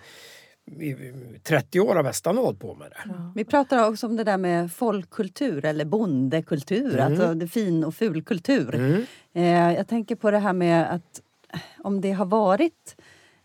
[1.44, 2.98] 30 år har västarna hållit på med det.
[3.06, 3.32] Ja.
[3.36, 7.06] Vi pratar också om det där med folkkultur eller bondekultur, mm.
[7.06, 8.76] alltså det fin och fulkultur.
[8.76, 9.06] Mm.
[9.34, 11.22] Eh, jag tänker på det här med att
[11.78, 12.96] om det har varit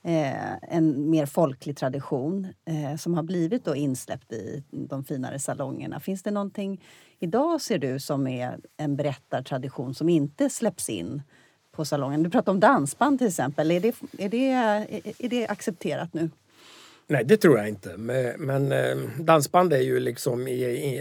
[0.02, 6.00] eh, en mer folklig tradition eh, som har blivit då insläppt i de finare salongerna.
[6.00, 6.80] Finns det någonting
[7.18, 11.22] idag, ser du, som är en berättartradition som inte släpps in
[11.72, 12.22] på salongen?
[12.22, 13.70] Du pratar om dansband till exempel.
[13.70, 14.50] Är det, är det,
[15.18, 16.30] är det accepterat nu?
[17.07, 17.96] Nej, det tror jag inte.
[17.96, 20.40] Men, men eh, dansband är ju liksom,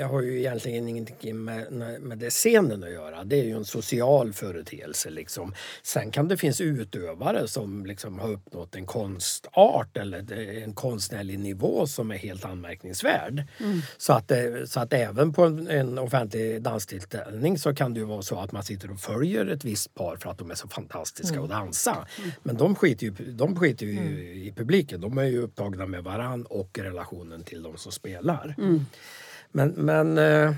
[0.10, 3.24] har ju egentligen ingenting med, med det scenen att göra.
[3.24, 5.10] Det är ju en social företeelse.
[5.10, 5.54] Liksom.
[5.84, 10.34] Sen kan det finnas utövare som liksom har uppnått en konstart eller
[10.64, 13.44] en konstnärlig nivå som är helt anmärkningsvärd.
[13.60, 13.82] Mm.
[13.98, 14.32] Så, att,
[14.66, 18.52] så att även på en, en offentlig danstillställning så kan det ju vara så att
[18.52, 21.44] man sitter och följer ett visst par för att de är så fantastiska mm.
[21.44, 22.08] att dansa.
[22.18, 22.32] Mm.
[22.44, 24.18] Men de skiter ju, de skiter ju mm.
[24.18, 25.02] i publiken.
[25.02, 28.56] De är ju upptagna med varann och relationen till de som spelar.
[28.58, 28.86] Mm.
[29.52, 30.54] Men, men eh,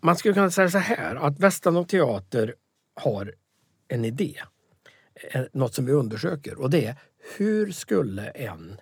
[0.00, 2.54] man skulle kunna säga så här att Västanå teater
[2.94, 3.34] har
[3.88, 4.42] en idé.
[5.30, 6.96] Eh, något som vi undersöker och det är
[7.36, 8.80] hur skulle en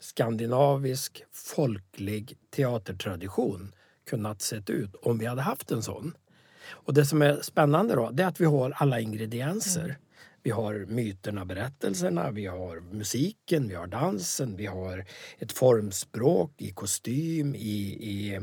[0.00, 3.74] skandinavisk folklig teatertradition
[4.10, 6.16] kunnat sett ut om vi hade haft en sån?
[6.70, 9.84] Och det som är spännande då, det är att vi har alla ingredienser.
[9.84, 9.96] Mm.
[10.46, 15.04] Vi har myterna, berättelserna, vi har musiken, vi har dansen, vi har
[15.38, 18.40] ett formspråk i kostym, i, i,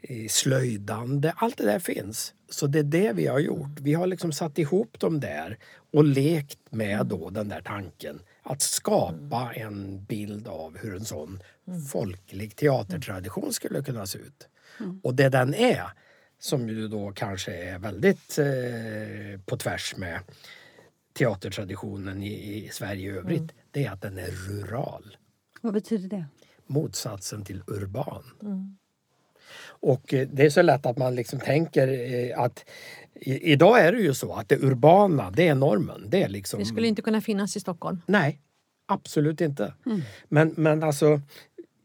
[0.00, 1.32] i slöjdande.
[1.36, 2.34] Allt det där finns.
[2.50, 3.80] Så det är det vi har gjort.
[3.80, 5.58] Vi har liksom satt ihop dem där
[5.92, 11.42] och lekt med då den där tanken att skapa en bild av hur en sån
[11.92, 14.48] folklig teatertradition skulle kunna se ut.
[15.02, 15.84] Och det den är,
[16.38, 20.20] som ju då kanske är väldigt eh, på tvärs med
[21.16, 23.54] teatertraditionen i, i Sverige i övrigt, mm.
[23.70, 25.16] det är att den är rural.
[25.60, 26.24] Vad betyder det?
[26.66, 28.24] Motsatsen till urban.
[28.42, 28.76] Mm.
[29.64, 32.64] Och eh, det är så lätt att man liksom tänker eh, att
[33.14, 36.04] i, idag är det ju så att det urbana, det är normen.
[36.08, 36.60] Det, är liksom...
[36.60, 38.02] det skulle inte kunna finnas i Stockholm?
[38.06, 38.40] Nej,
[38.86, 39.74] absolut inte.
[39.86, 40.02] Mm.
[40.28, 41.20] Men, men alltså,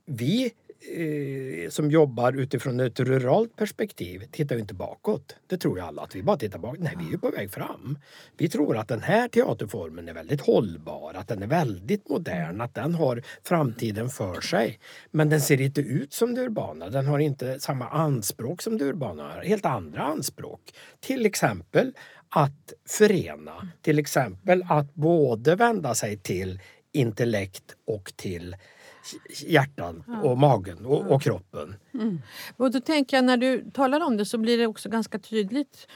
[0.05, 0.51] vi
[0.81, 5.35] eh, som jobbar utifrån ett ruralt perspektiv tittar ju inte bakåt.
[5.47, 6.79] Det tror ju alla att vi bara tittar bakåt.
[6.79, 7.97] Nej, vi är ju på väg fram.
[8.37, 12.75] Vi tror att den här teaterformen är väldigt hållbar, att den är väldigt modern, att
[12.75, 14.79] den har framtiden för sig.
[15.11, 16.89] Men den ser inte ut som det urbana.
[16.89, 19.41] Den har inte samma anspråk som det urbana har.
[19.41, 20.61] Helt andra anspråk.
[20.99, 21.93] Till exempel
[22.29, 23.67] att förena.
[23.81, 26.59] Till exempel att både vända sig till
[26.91, 28.55] intellekt och till
[29.45, 31.75] hjärtan och magen och, och kroppen.
[31.93, 32.21] Mm.
[32.57, 35.87] Och då tänker jag när du talar om det så blir det också ganska tydligt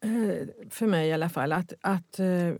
[0.00, 2.52] eh, för mig i alla fall att, att eh,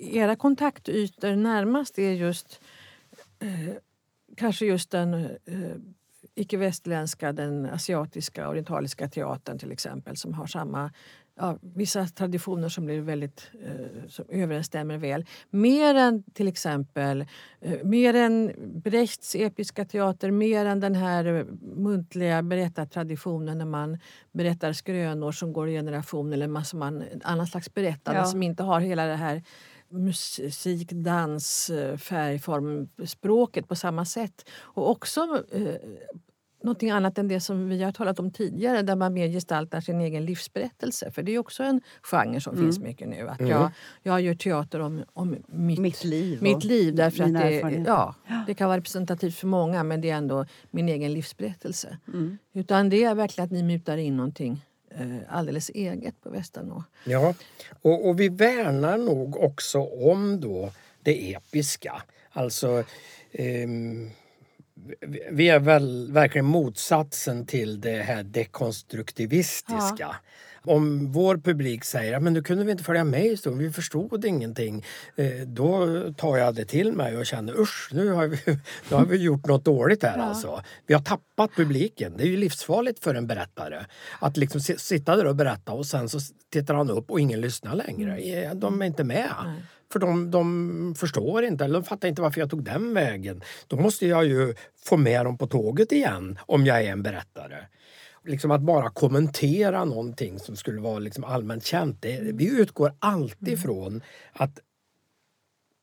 [0.00, 2.60] era kontaktytor närmast är just
[3.38, 3.74] eh,
[4.36, 5.28] kanske just den
[6.34, 10.90] icke-västerländska, den asiatiska orientaliska teatern till exempel som har samma
[11.38, 15.24] ja, vissa traditioner som blir väldigt eh, som överensstämmer väl.
[15.50, 17.26] Mer än till exempel
[17.60, 18.52] eh, mer än
[18.84, 23.98] Brechts episka teater, mer än den här eh, muntliga berättartraditionen när man
[24.32, 28.26] berättar skrönor som går i generationer eller man, man, annan slags berättande ja.
[28.26, 29.42] som inte har hela det här
[29.90, 34.48] musik, dans, eh, färgform, språket på samma sätt.
[34.60, 35.74] Och också eh,
[36.68, 40.00] någonting annat än det som vi har talat om tidigare där man mer gestaltar sin
[40.00, 41.10] egen livsberättelse.
[41.10, 42.66] För det är också en genre som mm.
[42.66, 43.28] finns mycket nu.
[43.28, 43.50] Att mm.
[43.50, 43.70] jag,
[44.02, 46.42] jag gör teater om, om mitt, mitt liv.
[46.42, 48.14] Mitt liv därför att det, ja,
[48.46, 51.98] det kan vara representativt för många men det är ändå min egen livsberättelse.
[52.08, 52.38] Mm.
[52.52, 56.84] Utan det är verkligen att ni mutar in någonting eh, alldeles eget på Västernå.
[57.04, 57.34] Ja,
[57.82, 60.70] och, och vi värnar nog också om då
[61.02, 62.02] det episka.
[62.30, 62.84] Alltså
[63.32, 64.10] ehm,
[65.30, 69.96] vi är väl verkligen motsatsen till det här dekonstruktivistiska.
[69.98, 70.14] Ja.
[70.62, 74.24] Om vår publik säger att nu kunde vi inte följa med i historien, vi förstod
[74.24, 74.84] ingenting.
[75.16, 78.38] Eh, då tar jag det till mig och känner usch, nu har vi,
[78.90, 80.24] nu har vi gjort något dåligt här ja.
[80.24, 80.62] alltså.
[80.86, 82.14] Vi har tappat publiken.
[82.16, 83.84] Det är ju livsfarligt för en berättare
[84.20, 86.18] att liksom sitta där och berätta och sen så
[86.52, 88.18] tittar han upp och ingen lyssnar längre.
[88.18, 88.60] Mm.
[88.60, 89.30] De är inte med.
[89.44, 89.62] Nej.
[89.92, 93.42] För de, de förstår inte, eller de fattar inte varför jag tog den vägen.
[93.66, 97.56] Då måste jag ju få med dem på tåget igen om jag är en berättare.
[98.24, 102.02] Liksom att bara kommentera någonting som skulle vara liksom allmänt känt.
[102.02, 103.60] Det, vi utgår alltid mm.
[103.60, 104.58] från att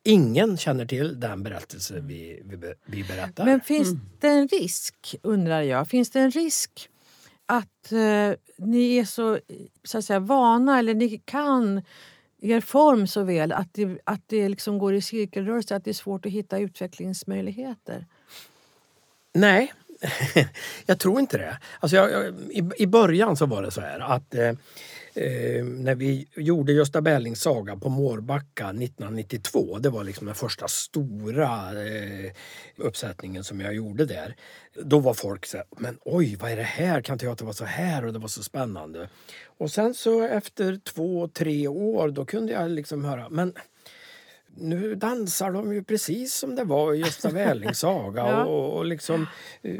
[0.04, 3.46] ingen känner till den berättelse vi, vi, vi berättar.
[3.46, 4.02] Men finns mm.
[4.20, 6.90] det en risk, undrar jag, finns det en risk
[7.46, 9.40] att eh, ni är så,
[9.84, 11.82] så att säga, vana eller ni kan
[12.52, 15.94] er form så väl att det, att det liksom går i cirkelrörelse, att det är
[15.94, 18.06] svårt att hitta utvecklingsmöjligheter?
[19.34, 19.74] Nej,
[20.86, 21.58] jag tror inte det.
[21.80, 24.52] Alltså jag, jag, i, I början så var det så här att eh,
[25.16, 30.68] eh, när vi gjorde Gösta Berlings saga på Mårbacka 1992, det var liksom den första
[30.68, 32.32] stora eh,
[32.76, 34.36] uppsättningen som jag gjorde där.
[34.84, 37.02] Då var folk så här, men oj vad är det här?
[37.02, 38.06] Kan teater vara så här?
[38.06, 39.10] Och det var så spännande.
[39.58, 43.54] Och sen så efter två, tre år då kunde jag liksom höra, men
[44.58, 48.22] nu dansar de ju precis som det var i Gösta Berlings saga.
[48.30, 48.46] ja.
[48.46, 49.28] och, och liksom,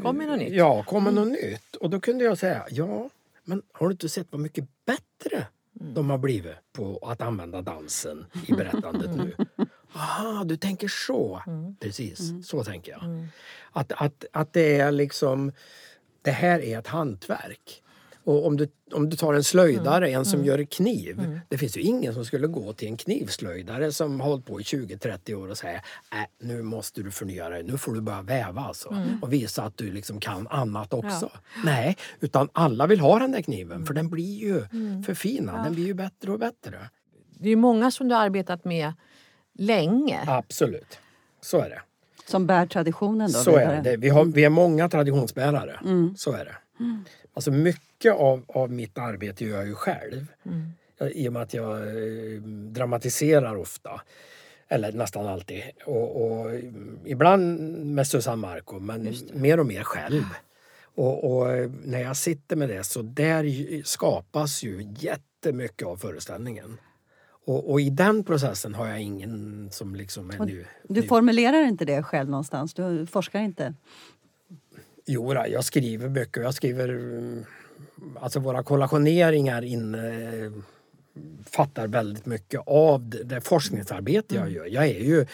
[0.04, 0.54] kom med något nytt.
[0.54, 1.76] Ja, kom med något nytt.
[1.76, 3.10] Och då kunde jag säga, ja,
[3.46, 5.48] men har du inte sett vad mycket bättre
[5.82, 5.94] mm.
[5.94, 9.36] de har blivit på att använda dansen i berättandet nu?
[9.96, 11.42] Aha, du tänker så.
[11.48, 11.76] Mm.
[11.76, 12.44] Precis, mm.
[12.44, 13.04] så tänker jag.
[13.04, 13.28] Mm.
[13.72, 15.52] Att, att, att det är liksom,
[16.22, 17.84] det här är ett hantverk.
[18.26, 20.20] Och om du, om du tar en slöjdare, mm.
[20.20, 20.48] en som mm.
[20.48, 21.20] gör kniv.
[21.20, 21.40] Mm.
[21.50, 24.64] Det finns ju ingen som skulle gå till en knivslöjdare som har hållit på i
[24.64, 28.62] 20-30 år och säga äh, nu måste du förnya dig, nu får du börja väva
[28.62, 28.90] alltså.
[28.90, 29.20] Mm.
[29.22, 31.30] Och visa att du liksom kan annat också.
[31.34, 31.40] Ja.
[31.66, 35.04] Nej, utan alla vill ha den där kniven för den blir ju mm.
[35.04, 35.64] förfinad, ja.
[35.64, 36.90] den blir ju bättre och bättre.
[37.40, 38.94] Det är många som du har arbetat med
[39.54, 40.24] länge.
[40.28, 41.00] Absolut,
[41.42, 41.82] så är det.
[42.28, 43.40] Som bär traditionen då?
[43.40, 43.76] Så vidare.
[43.76, 43.98] är det.
[43.98, 45.80] Vi, har, vi är många traditionsbärare.
[45.84, 46.16] Mm.
[46.18, 46.56] Så är det.
[47.36, 47.38] Mm.
[47.38, 50.28] Alltså mycket av, av mitt arbete gör jag ju själv.
[50.46, 50.72] Mm.
[51.14, 54.02] I och med att jag eh, dramatiserar ofta.
[54.68, 55.64] Eller nästan alltid.
[55.86, 56.52] Och, och
[57.06, 60.24] ibland med Susanne Marco, men mer och mer själv.
[60.96, 61.48] Och, och,
[61.84, 66.78] när jag sitter med det så där skapas ju jättemycket av föreställningen.
[67.46, 70.66] Och, och, i den processen har jag ingen som liksom är nu...
[70.84, 72.74] Du formulerar inte det själv någonstans?
[72.74, 73.74] Du forskar inte?
[75.06, 76.44] Jo, jag skriver mycket.
[76.44, 76.90] Jag skriver...
[76.90, 77.46] Mm,
[78.20, 80.52] alltså våra kollationeringar inne
[81.46, 84.54] fattar väldigt mycket av det forskningsarbete jag mm.
[84.54, 84.66] gör.
[84.66, 85.26] Jag är ju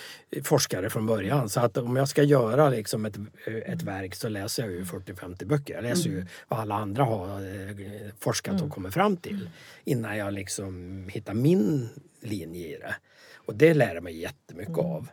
[0.44, 3.18] forskare från början så att om jag ska göra liksom ett,
[3.66, 5.74] ett verk så läser jag ju 40-50 böcker.
[5.74, 6.28] Jag läser ju mm.
[6.48, 8.72] vad alla andra har eh, forskat och mm.
[8.72, 9.50] kommit fram till
[9.84, 11.90] innan jag liksom hittar min
[12.22, 12.96] linje i det.
[13.36, 15.08] Och det lär jag mig jättemycket av.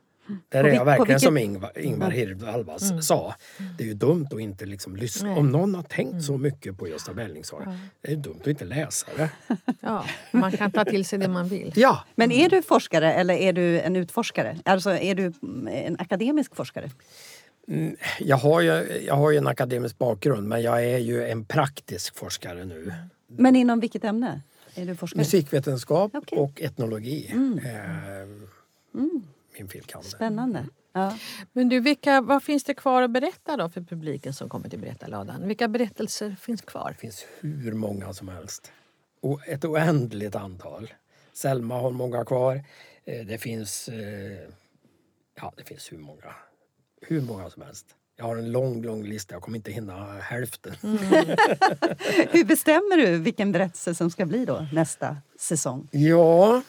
[0.49, 1.22] Där är jag verkligen vilket...
[1.22, 3.03] som Ingvar, Ingvar Hirdvalvas mm.
[3.03, 3.35] sa.
[3.79, 5.37] Det är ju dumt att inte liksom lyssna.
[5.37, 7.76] Om någon har tänkt så mycket på Gösta Berlings ja.
[8.01, 9.31] det är dumt att inte läsa det.
[9.81, 11.72] Ja, man kan ta till sig det man vill.
[11.76, 12.05] Ja.
[12.14, 14.59] Men är du forskare eller är du en utforskare?
[14.64, 15.33] Alltså är du
[15.70, 16.91] en akademisk forskare?
[17.68, 21.45] Mm, jag har, ju, jag har ju en akademisk bakgrund men jag är ju en
[21.45, 22.93] praktisk forskare nu.
[23.26, 24.43] Men inom vilket ämne?
[24.74, 25.18] Är du forskare?
[25.18, 26.39] Musikvetenskap okay.
[26.39, 27.31] och etnologi.
[27.33, 27.59] Mm.
[27.59, 28.20] Eh,
[28.95, 29.22] mm.
[29.59, 30.09] Min filkande.
[30.09, 30.66] Spännande.
[30.92, 31.18] Ja.
[31.52, 34.78] Men du, vilka, vad finns det kvar att berätta då för publiken som kommer till
[34.78, 35.48] Berättarladan?
[35.48, 36.88] Vilka berättelser finns kvar?
[36.88, 38.72] Det finns hur många som helst.
[39.20, 40.94] Och ett oändligt antal.
[41.32, 42.64] Selma har många kvar.
[43.04, 44.48] Eh, det finns, eh,
[45.40, 46.34] ja, det finns hur många,
[47.00, 47.86] hur många som helst.
[48.16, 49.34] Jag har en lång, lång lista.
[49.34, 50.74] Jag kommer inte hinna hälften.
[50.82, 50.98] Mm.
[52.30, 55.88] Hur bestämmer du vilken berättelse som ska bli då nästa säsong?
[55.92, 56.62] Ja,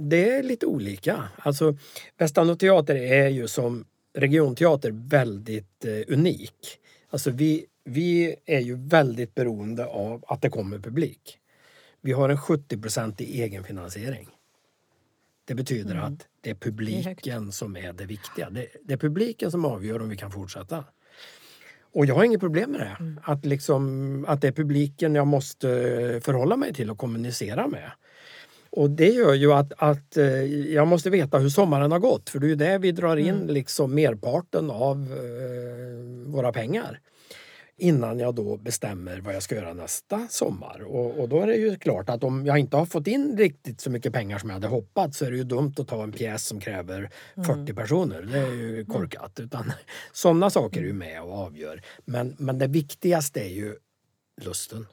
[0.00, 1.28] det är lite olika.
[1.36, 1.76] Alltså,
[2.18, 3.84] Västanå teater är ju som
[4.14, 6.78] regionteater väldigt eh, unik.
[7.10, 11.38] Alltså vi, vi är ju väldigt beroende av att det kommer publik.
[12.00, 14.28] Vi har en 70% i egenfinansiering.
[15.44, 16.04] Det betyder mm.
[16.04, 18.50] att det är publiken det är som är det viktiga.
[18.50, 20.84] Det, det, är publiken som avgör om vi kan fortsätta.
[21.92, 22.96] Och jag har inget problem med det.
[23.00, 23.20] Mm.
[23.24, 25.68] Att, liksom, att det är publiken jag måste
[26.24, 27.90] förhålla mig till och kommunicera med.
[28.72, 30.44] Och det gör ju att, att eh,
[30.74, 33.34] jag måste veta hur sommaren har gått för det är ju det vi drar in
[33.34, 33.48] mm.
[33.48, 37.00] liksom merparten av eh, våra pengar
[37.80, 40.82] innan jag då bestämmer vad jag ska göra nästa sommar.
[40.82, 43.80] Och, och, då är det ju klart att om jag inte har fått in riktigt
[43.80, 46.12] så mycket pengar som jag hade hoppats så är det ju dumt att ta en
[46.12, 47.76] pjäs som kräver 40 mm.
[47.76, 48.22] personer.
[48.22, 49.38] Det är ju korkat.
[49.38, 49.46] Mm.
[49.46, 49.72] Utan,
[50.12, 51.82] sådana saker är ju med och avgör.
[52.04, 53.74] Men, men det viktigaste är ju
[54.42, 54.86] lusten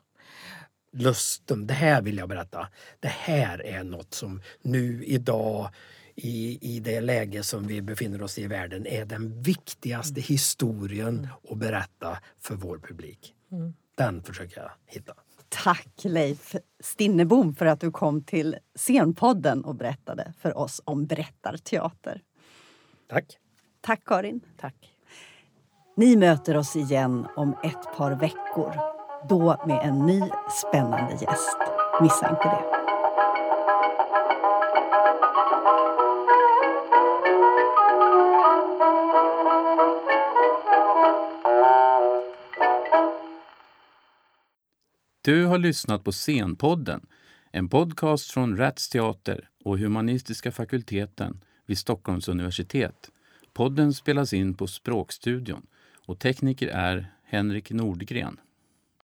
[0.92, 1.68] lusten.
[1.68, 2.68] Det här vill jag berätta.
[3.00, 5.70] Det här är något som nu idag
[6.16, 10.24] i, i det läge som vi befinner oss i i världen är den viktigaste mm.
[10.28, 11.30] historien mm.
[11.50, 13.34] att berätta för vår publik.
[13.52, 13.74] Mm.
[13.96, 15.14] Den försöker jag hitta.
[15.50, 22.22] Tack Leif Stinnebom för att du kom till Scenpodden och berättade för oss om berättarteater.
[23.10, 23.38] Tack.
[23.82, 24.42] Tack Karin.
[24.58, 24.76] Tack.
[25.96, 28.97] Ni möter oss igen om ett par veckor.
[29.30, 31.58] Då med en ny spännande gäst.
[32.02, 32.64] Missa inte det.
[45.22, 47.06] Du har lyssnat på Scenpodden,
[47.52, 53.12] en podcast från Rats Teater och Humanistiska fakulteten vid Stockholms universitet.
[53.54, 55.68] Podden spelas in på Språkstudion
[56.06, 58.40] och tekniker är Henrik Nordgren.